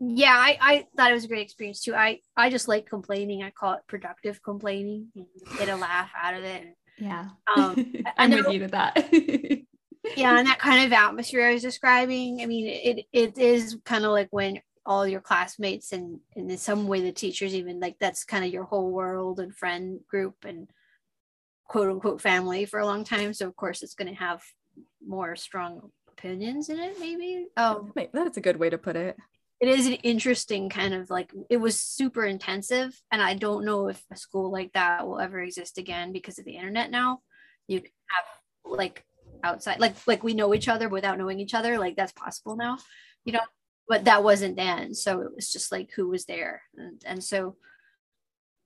Yeah, 0.00 0.34
I, 0.34 0.58
I 0.60 0.86
thought 0.96 1.12
it 1.12 1.14
was 1.14 1.24
a 1.24 1.28
great 1.28 1.44
experience 1.44 1.82
too. 1.82 1.94
I 1.94 2.18
I 2.36 2.50
just 2.50 2.66
like 2.66 2.86
complaining. 2.86 3.44
I 3.44 3.50
call 3.50 3.74
it 3.74 3.82
productive 3.86 4.42
complaining. 4.42 5.06
get 5.56 5.68
a 5.68 5.76
laugh 5.76 6.10
out 6.20 6.34
of 6.34 6.42
it. 6.42 6.74
Yeah. 6.98 7.28
Um, 7.56 7.94
I'm 8.18 8.30
with 8.32 8.48
you 8.48 8.60
with 8.60 8.72
that. 8.72 9.08
yeah 10.16 10.36
and 10.36 10.48
that 10.48 10.58
kind 10.58 10.84
of 10.84 10.92
atmosphere 10.92 11.46
i 11.46 11.52
was 11.52 11.62
describing 11.62 12.40
i 12.42 12.46
mean 12.46 12.66
it 12.66 13.06
it 13.12 13.38
is 13.38 13.78
kind 13.84 14.04
of 14.04 14.10
like 14.10 14.28
when 14.30 14.60
all 14.84 15.06
your 15.06 15.20
classmates 15.20 15.92
and, 15.92 16.20
and 16.34 16.50
in 16.50 16.58
some 16.58 16.86
way 16.88 17.00
the 17.00 17.12
teachers 17.12 17.54
even 17.54 17.80
like 17.80 17.96
that's 18.00 18.24
kind 18.24 18.44
of 18.44 18.52
your 18.52 18.64
whole 18.64 18.90
world 18.90 19.38
and 19.38 19.54
friend 19.54 20.00
group 20.08 20.44
and 20.44 20.68
quote 21.66 21.88
unquote 21.88 22.20
family 22.20 22.64
for 22.64 22.80
a 22.80 22.86
long 22.86 23.04
time. 23.04 23.32
So 23.32 23.46
of 23.46 23.56
course 23.56 23.82
it's 23.82 23.94
going 23.94 24.12
to 24.12 24.18
have 24.18 24.42
more 25.06 25.36
strong 25.36 25.90
opinions 26.08 26.68
in 26.68 26.78
it 26.78 26.98
maybe. 26.98 27.46
Um, 27.56 27.92
oh 27.96 28.08
that's 28.12 28.36
a 28.36 28.42
good 28.42 28.58
way 28.58 28.70
to 28.70 28.78
put 28.78 28.96
it. 28.96 29.16
it 29.60 29.68
is 29.68 29.86
an 29.86 29.94
interesting 29.94 30.68
kind 30.68 30.94
of 30.94 31.08
like 31.10 31.32
it 31.48 31.58
was 31.58 31.80
super 31.80 32.24
intensive 32.24 33.00
and 33.12 33.22
i 33.22 33.34
don't 33.34 33.64
know 33.64 33.88
if 33.88 34.02
a 34.12 34.16
school 34.16 34.50
like 34.50 34.72
that 34.72 35.06
will 35.06 35.20
ever 35.20 35.40
exist 35.40 35.78
again 35.78 36.12
because 36.12 36.38
of 36.38 36.44
the 36.44 36.56
internet 36.56 36.90
now. 36.90 37.20
You 37.68 37.80
can 37.80 37.92
have 38.08 38.72
like 38.78 39.04
outside 39.44 39.80
like 39.80 39.94
like 40.06 40.22
we 40.22 40.34
know 40.34 40.54
each 40.54 40.68
other 40.68 40.88
without 40.88 41.18
knowing 41.18 41.40
each 41.40 41.54
other 41.54 41.78
like 41.78 41.96
that's 41.96 42.12
possible 42.12 42.56
now. 42.56 42.78
You 43.24 43.34
know 43.34 43.40
but 43.88 44.04
that 44.04 44.24
wasn't 44.24 44.56
then 44.56 44.94
so 44.94 45.20
it 45.20 45.34
was 45.34 45.52
just 45.52 45.72
like 45.72 45.90
who 45.92 46.08
was 46.08 46.24
there 46.24 46.62
and, 46.76 47.02
and 47.04 47.22
so 47.22 47.56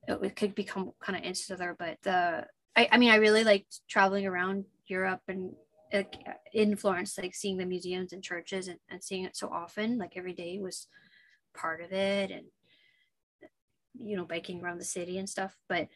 it, 0.06 0.18
it 0.22 0.36
could 0.36 0.54
become 0.54 0.92
kind 1.00 1.18
of 1.18 1.24
insular 1.24 1.74
but 1.78 1.98
the 2.02 2.46
I, 2.76 2.88
I 2.92 2.98
mean 2.98 3.10
i 3.10 3.16
really 3.16 3.44
liked 3.44 3.80
traveling 3.88 4.26
around 4.26 4.64
europe 4.86 5.22
and 5.28 5.52
like 5.92 6.14
in 6.52 6.76
florence 6.76 7.16
like 7.18 7.34
seeing 7.34 7.56
the 7.56 7.66
museums 7.66 8.12
and 8.12 8.22
churches 8.22 8.68
and, 8.68 8.78
and 8.90 9.02
seeing 9.02 9.24
it 9.24 9.36
so 9.36 9.48
often 9.48 9.98
like 9.98 10.16
every 10.16 10.32
day 10.32 10.58
was 10.60 10.86
part 11.54 11.80
of 11.80 11.92
it 11.92 12.30
and 12.30 12.46
you 13.98 14.16
know 14.16 14.24
biking 14.24 14.62
around 14.62 14.78
the 14.78 14.84
city 14.84 15.18
and 15.18 15.28
stuff 15.28 15.56
but 15.68 15.88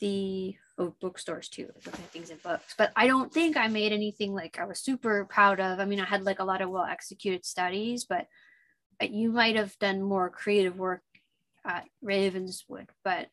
the 0.00 0.54
oh, 0.78 0.94
bookstores 1.00 1.48
too, 1.48 1.68
looking 1.84 2.04
at 2.04 2.10
things 2.10 2.30
in 2.30 2.38
books. 2.38 2.74
But 2.76 2.92
I 2.96 3.06
don't 3.06 3.32
think 3.32 3.56
I 3.56 3.68
made 3.68 3.92
anything 3.92 4.32
like 4.32 4.58
I 4.58 4.64
was 4.64 4.80
super 4.80 5.24
proud 5.24 5.60
of. 5.60 5.80
I 5.80 5.84
mean, 5.84 6.00
I 6.00 6.04
had 6.04 6.24
like 6.24 6.38
a 6.38 6.44
lot 6.44 6.62
of 6.62 6.70
well 6.70 6.84
executed 6.84 7.44
studies, 7.44 8.04
but 8.04 8.26
you 9.00 9.30
might 9.30 9.56
have 9.56 9.78
done 9.78 10.02
more 10.02 10.30
creative 10.30 10.78
work 10.78 11.02
at 11.64 11.86
Ravenswood. 12.02 12.88
But 13.04 13.28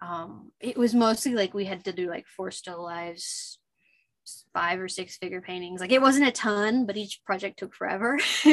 um, 0.00 0.52
it 0.60 0.76
was 0.76 0.94
mostly 0.94 1.34
like 1.34 1.54
we 1.54 1.64
had 1.64 1.84
to 1.84 1.92
do 1.92 2.08
like 2.08 2.26
four 2.26 2.50
still 2.50 2.82
lives, 2.82 3.58
five 4.54 4.80
or 4.80 4.88
six 4.88 5.16
figure 5.16 5.40
paintings. 5.40 5.80
Like 5.80 5.92
it 5.92 6.02
wasn't 6.02 6.28
a 6.28 6.32
ton, 6.32 6.86
but 6.86 6.96
each 6.96 7.22
project 7.24 7.58
took 7.58 7.74
forever. 7.74 8.18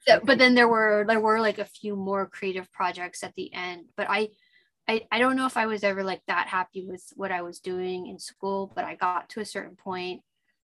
so, 0.00 0.20
but 0.22 0.38
then 0.38 0.54
there 0.54 0.68
were 0.68 1.04
there 1.06 1.20
were 1.20 1.40
like 1.40 1.58
a 1.58 1.64
few 1.64 1.96
more 1.96 2.26
creative 2.26 2.72
projects 2.72 3.22
at 3.22 3.34
the 3.34 3.52
end. 3.52 3.86
But 3.96 4.06
I 4.08 4.30
I, 4.86 5.06
I 5.10 5.18
don't 5.18 5.36
know 5.36 5.46
if 5.46 5.56
I 5.56 5.66
was 5.66 5.82
ever 5.82 6.04
like 6.04 6.22
that 6.26 6.48
happy 6.48 6.86
with 6.86 7.04
what 7.16 7.32
I 7.32 7.42
was 7.42 7.60
doing 7.60 8.06
in 8.06 8.18
school, 8.18 8.70
but 8.74 8.84
I 8.84 8.96
got 8.96 9.30
to 9.30 9.40
a 9.40 9.46
certain 9.46 9.76
point 9.76 10.20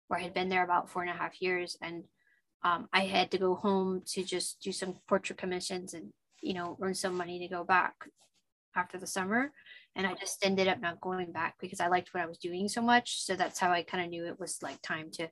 where 0.09 0.21
I 0.21 0.23
had 0.23 0.35
been 0.35 0.49
there 0.49 0.65
about 0.65 0.91
four 0.91 1.03
and 1.03 1.11
a 1.11 1.15
half 1.15 1.41
years 1.41 1.77
and 1.81 2.05
um, 2.63 2.89
I 2.93 3.01
had 3.01 3.31
to 3.31 3.39
go 3.39 3.55
home 3.55 4.03
to 4.09 4.23
just 4.23 4.61
do 4.61 4.73
some 4.73 4.97
portrait 5.09 5.39
commissions 5.39 5.95
and 5.95 6.13
you 6.43 6.55
know 6.55 6.77
earn 6.81 6.95
some 6.95 7.17
money 7.17 7.39
to 7.39 7.49
go 7.49 7.65
back 7.65 7.95
after 8.77 8.99
the 8.99 9.07
summer. 9.07 9.53
And 9.97 10.07
I 10.07 10.15
just 10.15 10.45
ended 10.45 10.69
up 10.69 10.81
not 10.81 11.01
going 11.01 11.33
back 11.33 11.57
because 11.61 11.81
I 11.81 11.89
liked 11.89 12.15
what 12.15 12.23
I 12.23 12.27
was 12.27 12.39
doing 12.39 12.69
so 12.69 12.81
much. 12.81 13.25
So 13.25 13.35
that's 13.35 13.59
how 13.59 13.73
I 13.73 13.83
kind 13.83 14.05
of 14.05 14.11
knew 14.11 14.25
it 14.25 14.39
was 14.39 14.63
like 14.63 14.81
time 14.83 15.11
to 15.15 15.29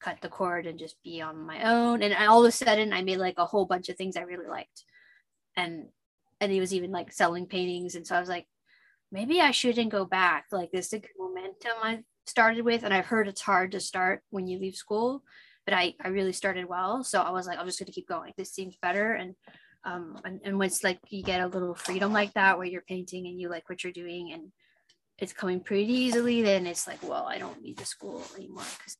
cut 0.00 0.20
the 0.20 0.28
cord 0.28 0.66
and 0.66 0.78
just 0.78 0.96
be 1.04 1.20
on 1.22 1.46
my 1.46 1.62
own. 1.70 2.02
And 2.02 2.12
all 2.14 2.44
of 2.44 2.48
a 2.48 2.52
sudden, 2.52 2.92
I 2.92 3.02
made 3.02 3.18
like 3.18 3.38
a 3.38 3.46
whole 3.46 3.64
bunch 3.64 3.88
of 3.88 3.96
things 3.96 4.16
I 4.16 4.22
really 4.22 4.48
liked, 4.48 4.84
and 5.56 5.86
and 6.40 6.50
he 6.50 6.60
was 6.60 6.74
even 6.74 6.90
like 6.90 7.12
selling 7.12 7.46
paintings. 7.46 7.94
And 7.94 8.06
so 8.06 8.16
I 8.16 8.20
was 8.20 8.28
like, 8.28 8.46
maybe 9.12 9.40
I 9.40 9.52
shouldn't 9.52 9.92
go 9.92 10.04
back. 10.04 10.46
Like 10.50 10.72
this 10.72 10.92
is 10.92 11.02
momentum 11.18 11.72
I 11.82 12.00
started 12.26 12.62
with, 12.62 12.82
and 12.82 12.92
I've 12.92 13.06
heard 13.06 13.28
it's 13.28 13.40
hard 13.40 13.72
to 13.72 13.80
start 13.80 14.22
when 14.30 14.48
you 14.48 14.58
leave 14.58 14.74
school, 14.74 15.22
but 15.64 15.74
I 15.74 15.94
I 16.00 16.08
really 16.08 16.32
started 16.32 16.68
well. 16.68 17.04
So 17.04 17.20
I 17.20 17.30
was 17.30 17.46
like, 17.46 17.58
I'm 17.58 17.66
just 17.66 17.78
gonna 17.78 17.92
keep 17.92 18.08
going. 18.08 18.32
This 18.36 18.52
seems 18.52 18.76
better, 18.80 19.12
and 19.12 19.34
um 19.84 20.18
and, 20.24 20.40
and 20.44 20.58
once 20.58 20.84
like 20.84 21.00
you 21.10 21.22
get 21.22 21.40
a 21.40 21.46
little 21.46 21.74
freedom 21.74 22.12
like 22.12 22.32
that 22.34 22.56
where 22.56 22.66
you're 22.66 22.82
painting 22.82 23.26
and 23.26 23.40
you 23.40 23.48
like 23.48 23.68
what 23.68 23.82
you're 23.82 23.92
doing 23.92 24.32
and 24.32 24.52
it's 25.18 25.32
coming 25.32 25.58
pretty 25.58 25.92
easily 25.92 26.40
then 26.40 26.68
it's 26.68 26.86
like 26.86 27.02
well 27.02 27.26
i 27.26 27.36
don't 27.36 27.60
need 27.60 27.76
the 27.76 27.84
school 27.84 28.22
anymore 28.36 28.62
because 28.78 28.96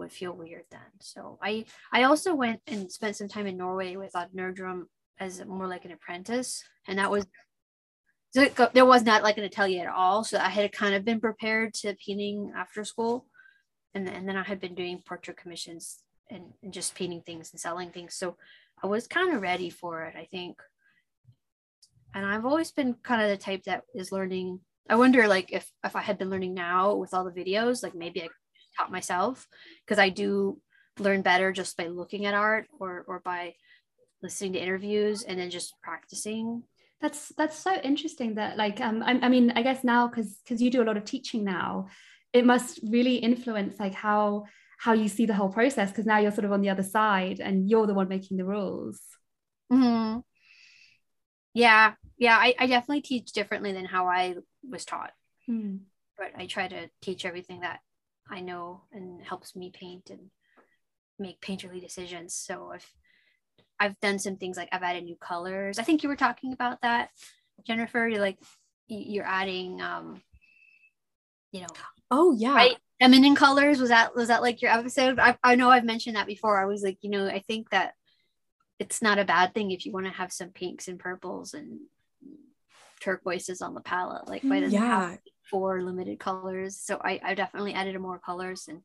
would 0.00 0.12
feel 0.12 0.32
weird 0.32 0.64
then. 0.70 0.80
So 1.00 1.38
I 1.40 1.66
I 1.92 2.02
also 2.04 2.34
went 2.34 2.60
and 2.66 2.90
spent 2.90 3.16
some 3.16 3.28
time 3.28 3.46
in 3.46 3.56
Norway 3.56 3.96
with 3.96 4.16
Odd 4.16 4.30
Nerdrum 4.34 4.84
as 5.20 5.44
more 5.44 5.68
like 5.68 5.84
an 5.84 5.92
apprentice, 5.92 6.64
and 6.88 6.98
that 6.98 7.10
was 7.10 7.26
there 8.32 8.86
was 8.86 9.02
not 9.02 9.22
like 9.22 9.38
an 9.38 9.44
atelier 9.44 9.88
at 9.88 9.94
all. 9.94 10.24
So 10.24 10.38
I 10.38 10.48
had 10.48 10.72
kind 10.72 10.94
of 10.94 11.04
been 11.04 11.20
prepared 11.20 11.74
to 11.74 11.96
painting 12.04 12.52
after 12.56 12.84
school, 12.84 13.26
and 13.94 14.06
then, 14.06 14.14
and 14.14 14.28
then 14.28 14.36
I 14.36 14.42
had 14.42 14.60
been 14.60 14.74
doing 14.74 15.02
portrait 15.06 15.36
commissions 15.36 16.02
and, 16.30 16.44
and 16.62 16.72
just 16.72 16.94
painting 16.94 17.22
things 17.22 17.50
and 17.52 17.60
selling 17.60 17.90
things. 17.90 18.14
So 18.14 18.36
I 18.82 18.86
was 18.86 19.06
kind 19.06 19.34
of 19.34 19.42
ready 19.42 19.70
for 19.70 20.02
it, 20.04 20.14
I 20.16 20.24
think. 20.24 20.58
And 22.14 22.26
I've 22.26 22.44
always 22.44 22.72
been 22.72 22.94
kind 23.02 23.22
of 23.22 23.28
the 23.28 23.36
type 23.36 23.64
that 23.64 23.82
is 23.94 24.12
learning. 24.12 24.60
I 24.88 24.96
wonder, 24.96 25.28
like, 25.28 25.52
if 25.52 25.70
if 25.84 25.94
I 25.94 26.00
had 26.00 26.18
been 26.18 26.30
learning 26.30 26.54
now 26.54 26.94
with 26.94 27.14
all 27.14 27.24
the 27.24 27.30
videos, 27.30 27.82
like 27.82 27.94
maybe 27.94 28.22
I 28.22 28.28
taught 28.76 28.90
myself 28.90 29.46
because 29.84 29.98
I 29.98 30.08
do 30.08 30.60
learn 30.98 31.22
better 31.22 31.52
just 31.52 31.76
by 31.76 31.86
looking 31.86 32.26
at 32.26 32.34
art 32.34 32.66
or 32.78 33.04
or 33.06 33.20
by 33.20 33.54
listening 34.22 34.52
to 34.52 34.62
interviews 34.62 35.22
and 35.22 35.38
then 35.38 35.50
just 35.50 35.74
practicing 35.82 36.62
that's 37.00 37.32
that's 37.36 37.56
so 37.56 37.74
interesting 37.82 38.34
that 38.34 38.56
like 38.56 38.80
um 38.80 39.02
I, 39.02 39.18
I 39.22 39.28
mean 39.28 39.52
i 39.56 39.62
guess 39.62 39.82
now 39.82 40.08
because 40.08 40.38
because 40.44 40.60
you 40.60 40.70
do 40.70 40.82
a 40.82 40.84
lot 40.84 40.96
of 40.96 41.04
teaching 41.04 41.44
now 41.44 41.88
it 42.32 42.44
must 42.46 42.80
really 42.88 43.16
influence 43.16 43.78
like 43.78 43.94
how 43.94 44.44
how 44.78 44.92
you 44.92 45.08
see 45.08 45.26
the 45.26 45.34
whole 45.34 45.52
process 45.52 45.90
because 45.90 46.06
now 46.06 46.18
you're 46.18 46.30
sort 46.30 46.44
of 46.44 46.52
on 46.52 46.62
the 46.62 46.70
other 46.70 46.82
side 46.82 47.40
and 47.40 47.68
you're 47.68 47.86
the 47.86 47.94
one 47.94 48.08
making 48.08 48.36
the 48.36 48.44
rules 48.44 49.00
mm-hmm. 49.72 50.20
yeah 51.54 51.92
yeah 52.18 52.36
I, 52.36 52.54
I 52.58 52.66
definitely 52.66 53.02
teach 53.02 53.32
differently 53.32 53.72
than 53.72 53.84
how 53.84 54.06
i 54.06 54.36
was 54.68 54.84
taught 54.84 55.12
hmm. 55.46 55.76
but 56.16 56.32
i 56.36 56.46
try 56.46 56.68
to 56.68 56.88
teach 57.02 57.24
everything 57.24 57.60
that 57.60 57.80
I 58.30 58.40
know 58.40 58.82
and 58.92 59.20
helps 59.22 59.56
me 59.56 59.70
paint 59.70 60.10
and 60.10 60.30
make 61.18 61.40
painterly 61.40 61.80
decisions. 61.80 62.34
So 62.34 62.72
if 62.72 62.90
I've 63.78 63.98
done 64.00 64.18
some 64.18 64.36
things 64.36 64.56
like 64.56 64.68
I've 64.72 64.82
added 64.82 65.04
new 65.04 65.16
colors. 65.16 65.78
I 65.78 65.82
think 65.82 66.02
you 66.02 66.08
were 66.08 66.16
talking 66.16 66.52
about 66.52 66.82
that, 66.82 67.10
Jennifer. 67.66 68.06
You're 68.06 68.20
like 68.20 68.38
you're 68.88 69.26
adding 69.26 69.80
um 69.80 70.20
you 71.52 71.60
know 71.60 71.68
oh 72.10 72.34
yeah 72.36 72.54
right 72.54 72.76
feminine 73.00 73.34
colors 73.34 73.80
was 73.80 73.90
that 73.90 74.14
was 74.14 74.28
that 74.28 74.42
like 74.42 74.60
your 74.62 74.70
episode 74.70 75.18
I, 75.18 75.36
I 75.42 75.54
know 75.54 75.70
i've 75.70 75.84
mentioned 75.84 76.16
that 76.16 76.26
before 76.26 76.60
i 76.60 76.66
was 76.66 76.82
like 76.82 76.98
you 77.02 77.10
know 77.10 77.26
i 77.26 77.40
think 77.40 77.70
that 77.70 77.94
it's 78.78 79.02
not 79.02 79.18
a 79.18 79.24
bad 79.24 79.54
thing 79.54 79.70
if 79.70 79.84
you 79.84 79.92
want 79.92 80.06
to 80.06 80.12
have 80.12 80.32
some 80.32 80.50
pinks 80.50 80.88
and 80.88 80.98
purples 80.98 81.54
and 81.54 81.80
turquoises 83.00 83.62
on 83.62 83.74
the 83.74 83.80
palette 83.80 84.28
like 84.28 84.42
why 84.42 84.60
does 84.60 84.72
yeah. 84.72 85.10
have 85.10 85.18
four 85.50 85.82
limited 85.82 86.18
colors. 86.18 86.80
So 86.80 87.00
I, 87.04 87.20
I 87.22 87.34
definitely 87.34 87.74
added 87.74 87.98
more 88.00 88.18
colors 88.18 88.66
and 88.68 88.80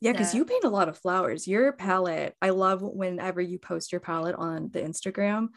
yeah, 0.00 0.12
because 0.12 0.34
you 0.34 0.44
paint 0.44 0.64
a 0.64 0.68
lot 0.68 0.90
of 0.90 0.98
flowers. 0.98 1.48
Your 1.48 1.72
palette, 1.72 2.34
I 2.42 2.50
love 2.50 2.82
whenever 2.82 3.40
you 3.40 3.58
post 3.58 3.90
your 3.90 4.02
palette 4.02 4.34
on 4.34 4.68
the 4.70 4.80
Instagram 4.80 5.48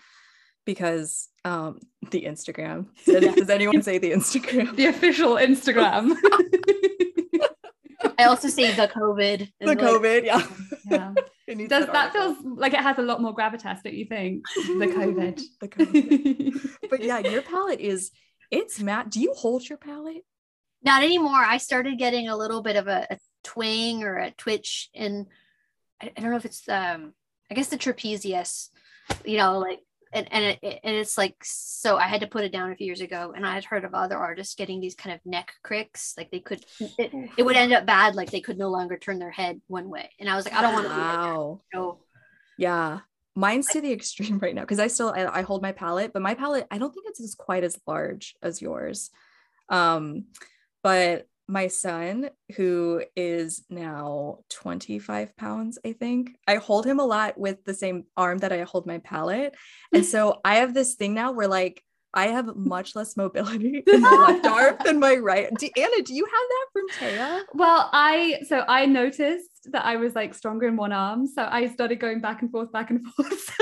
because 0.68 1.30
um 1.46 1.80
the 2.12 2.26
Instagram. 2.26 2.86
Does 3.06 3.50
anyone 3.50 3.82
say 3.82 3.98
the 3.98 4.12
Instagram? 4.12 4.76
The 4.76 4.86
official 4.86 5.36
Instagram. 5.36 6.16
I 8.20 8.26
also 8.26 8.48
say 8.50 8.72
the 8.74 8.88
COVID. 8.88 9.52
The 9.60 9.76
COVID, 9.76 10.26
yeah. 10.26 10.46
Yeah. 10.90 11.14
Does 11.68 11.86
that, 11.86 11.94
that 11.94 12.14
feels 12.14 12.38
like 12.44 12.74
it 12.74 12.82
has 12.82 12.98
a 12.98 13.02
lot 13.02 13.22
more 13.22 13.34
gravitas, 13.34 13.82
don't 13.82 13.94
you 13.94 14.06
think? 14.06 14.44
The 14.56 14.88
COVID. 14.88 15.42
the 15.62 15.68
COVID. 15.68 16.90
but 16.90 17.02
yeah, 17.02 17.20
your 17.20 17.42
palette 17.42 17.80
is 17.80 18.12
it's 18.52 18.80
matte. 18.80 19.10
Do 19.10 19.20
you 19.20 19.34
hold 19.34 19.68
your 19.68 19.78
palette? 19.78 20.26
Not 20.84 21.04
anymore. 21.04 21.44
I 21.56 21.58
started 21.58 21.98
getting 21.98 22.28
a 22.28 22.38
little 22.38 22.62
bit 22.62 22.76
of 22.76 22.88
a, 22.88 23.08
a 23.10 23.18
twang 23.44 24.04
or 24.04 24.18
a 24.18 24.32
twitch 24.32 24.90
and 24.94 25.28
I, 26.02 26.12
I, 26.16 26.22
don't 26.22 26.32
know 26.32 26.38
if 26.38 26.46
it's 26.46 26.68
um 26.68 27.14
I 27.50 27.56
guess 27.56 27.68
the 27.68 27.78
trapezius, 27.78 28.70
you 29.24 29.38
know, 29.38 29.60
like 29.60 29.80
and 30.18 30.28
and, 30.32 30.58
it, 30.62 30.80
and 30.84 30.96
it's 30.96 31.18
like 31.18 31.36
so 31.44 31.98
I 31.98 32.08
had 32.08 32.22
to 32.22 32.28
put 32.28 32.44
it 32.44 32.52
down 32.52 32.72
a 32.72 32.76
few 32.76 32.86
years 32.86 33.02
ago 33.02 33.34
and 33.36 33.46
I 33.46 33.54
had 33.54 33.66
heard 33.66 33.86
of 33.86 33.94
other 33.94 34.18
artists 34.18 34.56
getting 34.56 34.80
these 34.80 34.96
kind 34.96 35.14
of 35.14 35.26
neck 35.26 35.54
cricks 35.64 36.14
like 36.18 36.32
they 36.32 36.40
could 36.40 36.66
it, 36.80 37.14
it 37.38 37.44
would 37.44 37.56
end 37.56 37.74
up 37.74 37.86
bad 37.86 38.16
like 38.16 38.32
they 38.32 38.42
could 38.42 38.58
no 38.58 38.70
longer 38.70 38.98
turn 38.98 39.20
their 39.20 39.32
head 39.32 39.62
one 39.68 39.90
way 39.90 40.10
and 40.20 40.30
I 40.30 40.36
was 40.36 40.46
like 40.46 40.54
I 40.54 40.62
don't 40.62 40.74
want 40.74 40.88
to 40.88 40.92
wow. 40.92 41.62
so 41.74 42.00
yeah 42.58 43.00
mine's 43.38 43.68
to 43.68 43.80
the 43.80 43.94
extreme 43.94 44.40
right 44.42 44.56
now 44.56 44.62
because 44.62 44.80
I 44.80 44.88
still 44.88 45.14
I, 45.16 45.40
I, 45.40 45.42
hold 45.44 45.62
my 45.62 45.72
palette, 45.72 46.12
but 46.12 46.22
my 46.22 46.34
palette 46.34 46.68
I 46.72 46.80
don't 46.80 46.92
think 46.92 47.06
it's 47.08 47.22
as 47.22 47.36
quite 47.36 47.64
as 47.64 47.80
large 47.86 48.36
as 48.42 48.62
yours. 48.62 49.12
Um, 49.70 50.26
but 50.84 51.28
my 51.48 51.68
son, 51.68 52.30
who 52.56 53.04
is 53.16 53.64
now 53.70 54.40
25 54.50 55.36
pounds, 55.38 55.80
I 55.86 55.94
think, 55.94 56.38
I 56.48 56.56
hold 56.56 56.86
him 56.86 57.00
a 57.00 57.06
lot 57.06 57.38
with 57.38 57.64
the 57.64 57.74
same 57.74 58.06
arm 58.16 58.40
that 58.40 58.52
I 58.52 58.64
hold 58.64 58.86
my 58.86 58.98
palette. 59.00 59.56
And 59.94 60.06
so 60.14 60.42
I 60.44 60.56
have 60.56 60.74
this 60.74 60.96
thing 60.96 61.14
now 61.14 61.32
where 61.32 61.48
like 61.48 61.84
I 62.14 62.28
have 62.28 62.56
much 62.56 62.96
less 62.96 63.16
mobility 63.16 63.84
in 63.88 64.02
my 64.02 64.10
left 64.10 64.46
arm 64.46 64.78
than 64.84 65.00
my 65.00 65.16
right. 65.16 65.54
Do, 65.54 65.70
Anna, 65.78 66.02
do 66.04 66.14
you 66.14 66.26
have 66.26 66.34
that 66.50 66.66
from 66.74 66.90
Taya? 66.90 67.44
Well, 67.54 67.90
I 67.94 68.40
so 68.48 68.64
I 68.68 68.86
noticed 68.86 69.57
that 69.72 69.86
I 69.86 69.96
was 69.96 70.16
like 70.16 70.34
stronger 70.34 70.68
in 70.68 70.76
one 70.76 70.92
arm. 70.92 71.28
So 71.28 71.48
I 71.50 71.68
started 71.68 72.00
going 72.00 72.22
back 72.22 72.42
and 72.42 72.52
forth, 72.52 72.72
back 72.72 72.90
and 72.90 73.06
forth. 73.08 73.40
so, 73.40 73.54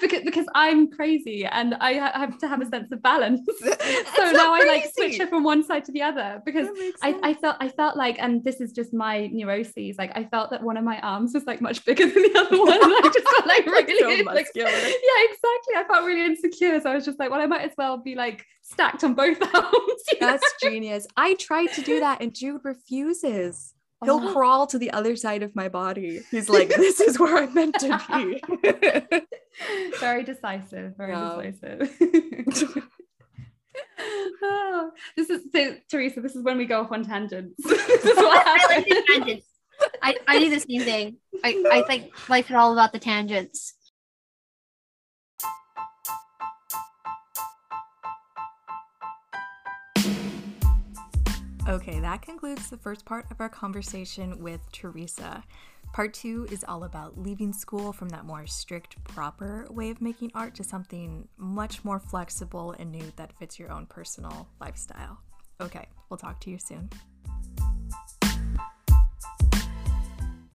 because 0.00 0.22
because 0.22 0.46
I'm 0.54 0.90
crazy 0.90 1.44
and 1.44 1.74
I 1.74 1.92
have 1.92 2.38
to 2.38 2.48
have 2.48 2.60
a 2.60 2.66
sense 2.66 2.92
of 2.92 3.02
balance. 3.02 3.40
so 3.60 4.30
now 4.32 4.54
I 4.54 4.64
like 4.66 4.92
switch 4.94 5.20
it 5.20 5.28
from 5.28 5.44
one 5.44 5.64
side 5.64 5.84
to 5.86 5.92
the 5.92 6.02
other 6.02 6.42
because 6.44 6.68
I, 7.02 7.18
I 7.22 7.34
felt 7.34 7.56
I 7.60 7.68
felt 7.68 7.96
like, 7.96 8.16
and 8.18 8.42
this 8.44 8.60
is 8.60 8.72
just 8.72 8.92
my 8.92 9.28
neuroses, 9.28 9.96
like 9.98 10.12
I 10.16 10.24
felt 10.24 10.50
that 10.50 10.62
one 10.62 10.76
of 10.76 10.84
my 10.84 10.98
arms 11.00 11.34
was 11.34 11.44
like 11.44 11.60
much 11.60 11.84
bigger 11.84 12.06
than 12.06 12.22
the 12.22 12.38
other 12.38 12.58
one. 12.58 12.72
And 12.72 12.92
I 12.92 13.10
just 13.12 13.28
felt 13.28 13.46
like 13.46 13.66
really 13.66 14.22
like, 14.22 14.48
yeah, 14.54 14.66
exactly. 14.66 15.76
I 15.76 15.84
felt 15.88 16.04
really 16.04 16.26
insecure. 16.26 16.80
So 16.80 16.90
I 16.90 16.94
was 16.94 17.04
just 17.04 17.18
like, 17.18 17.30
well, 17.30 17.40
I 17.40 17.46
might 17.46 17.62
as 17.62 17.72
well 17.76 17.98
be 17.98 18.14
like 18.14 18.44
stacked 18.62 19.04
on 19.04 19.14
both 19.14 19.40
arms. 19.54 20.02
That's 20.20 20.54
genius. 20.62 21.06
I 21.16 21.34
tried 21.34 21.72
to 21.74 21.82
do 21.82 22.00
that 22.00 22.22
and 22.22 22.34
Jude 22.34 22.60
refuses. 22.64 23.74
He'll 24.04 24.20
oh. 24.20 24.32
crawl 24.32 24.66
to 24.68 24.78
the 24.78 24.90
other 24.90 25.16
side 25.16 25.42
of 25.42 25.54
my 25.54 25.68
body. 25.68 26.22
He's 26.30 26.48
like, 26.48 26.68
this 26.68 27.00
is 27.00 27.18
where 27.18 27.38
I'm 27.38 27.54
meant 27.54 27.78
to 27.80 28.00
be. 28.08 29.22
very 30.00 30.24
decisive, 30.24 30.96
very 30.96 31.12
yeah. 31.12 31.40
decisive. 31.42 32.82
oh, 34.42 34.90
this 35.16 35.30
is 35.30 35.42
so 35.54 35.76
Teresa, 35.90 36.20
this 36.20 36.34
is 36.34 36.42
when 36.42 36.58
we 36.58 36.66
go 36.66 36.80
off 36.80 36.92
on 36.92 37.04
tangents. 37.04 37.54
I 37.66 38.66
like 38.68 38.86
the 38.86 39.02
tangents. 39.08 39.46
I, 40.02 40.16
I 40.26 40.38
do 40.38 40.50
the 40.50 40.60
same 40.60 40.82
thing. 40.82 41.16
I, 41.44 41.64
I 41.72 41.82
think 41.82 42.28
life 42.28 42.50
is 42.50 42.56
all 42.56 42.72
about 42.72 42.92
the 42.92 42.98
tangents. 42.98 43.74
Okay, 51.68 52.00
that 52.00 52.22
concludes 52.22 52.68
the 52.68 52.76
first 52.76 53.04
part 53.04 53.24
of 53.30 53.40
our 53.40 53.48
conversation 53.48 54.42
with 54.42 54.60
Teresa. 54.72 55.44
Part 55.92 56.12
two 56.12 56.48
is 56.50 56.64
all 56.66 56.82
about 56.82 57.16
leaving 57.16 57.52
school 57.52 57.92
from 57.92 58.08
that 58.08 58.24
more 58.24 58.48
strict, 58.48 59.02
proper 59.04 59.68
way 59.70 59.90
of 59.90 60.00
making 60.00 60.32
art 60.34 60.56
to 60.56 60.64
something 60.64 61.28
much 61.36 61.84
more 61.84 62.00
flexible 62.00 62.74
and 62.80 62.90
new 62.90 63.12
that 63.14 63.32
fits 63.38 63.60
your 63.60 63.70
own 63.70 63.86
personal 63.86 64.48
lifestyle. 64.60 65.20
Okay, 65.60 65.86
we'll 66.08 66.16
talk 66.16 66.40
to 66.40 66.50
you 66.50 66.58
soon. 66.58 66.90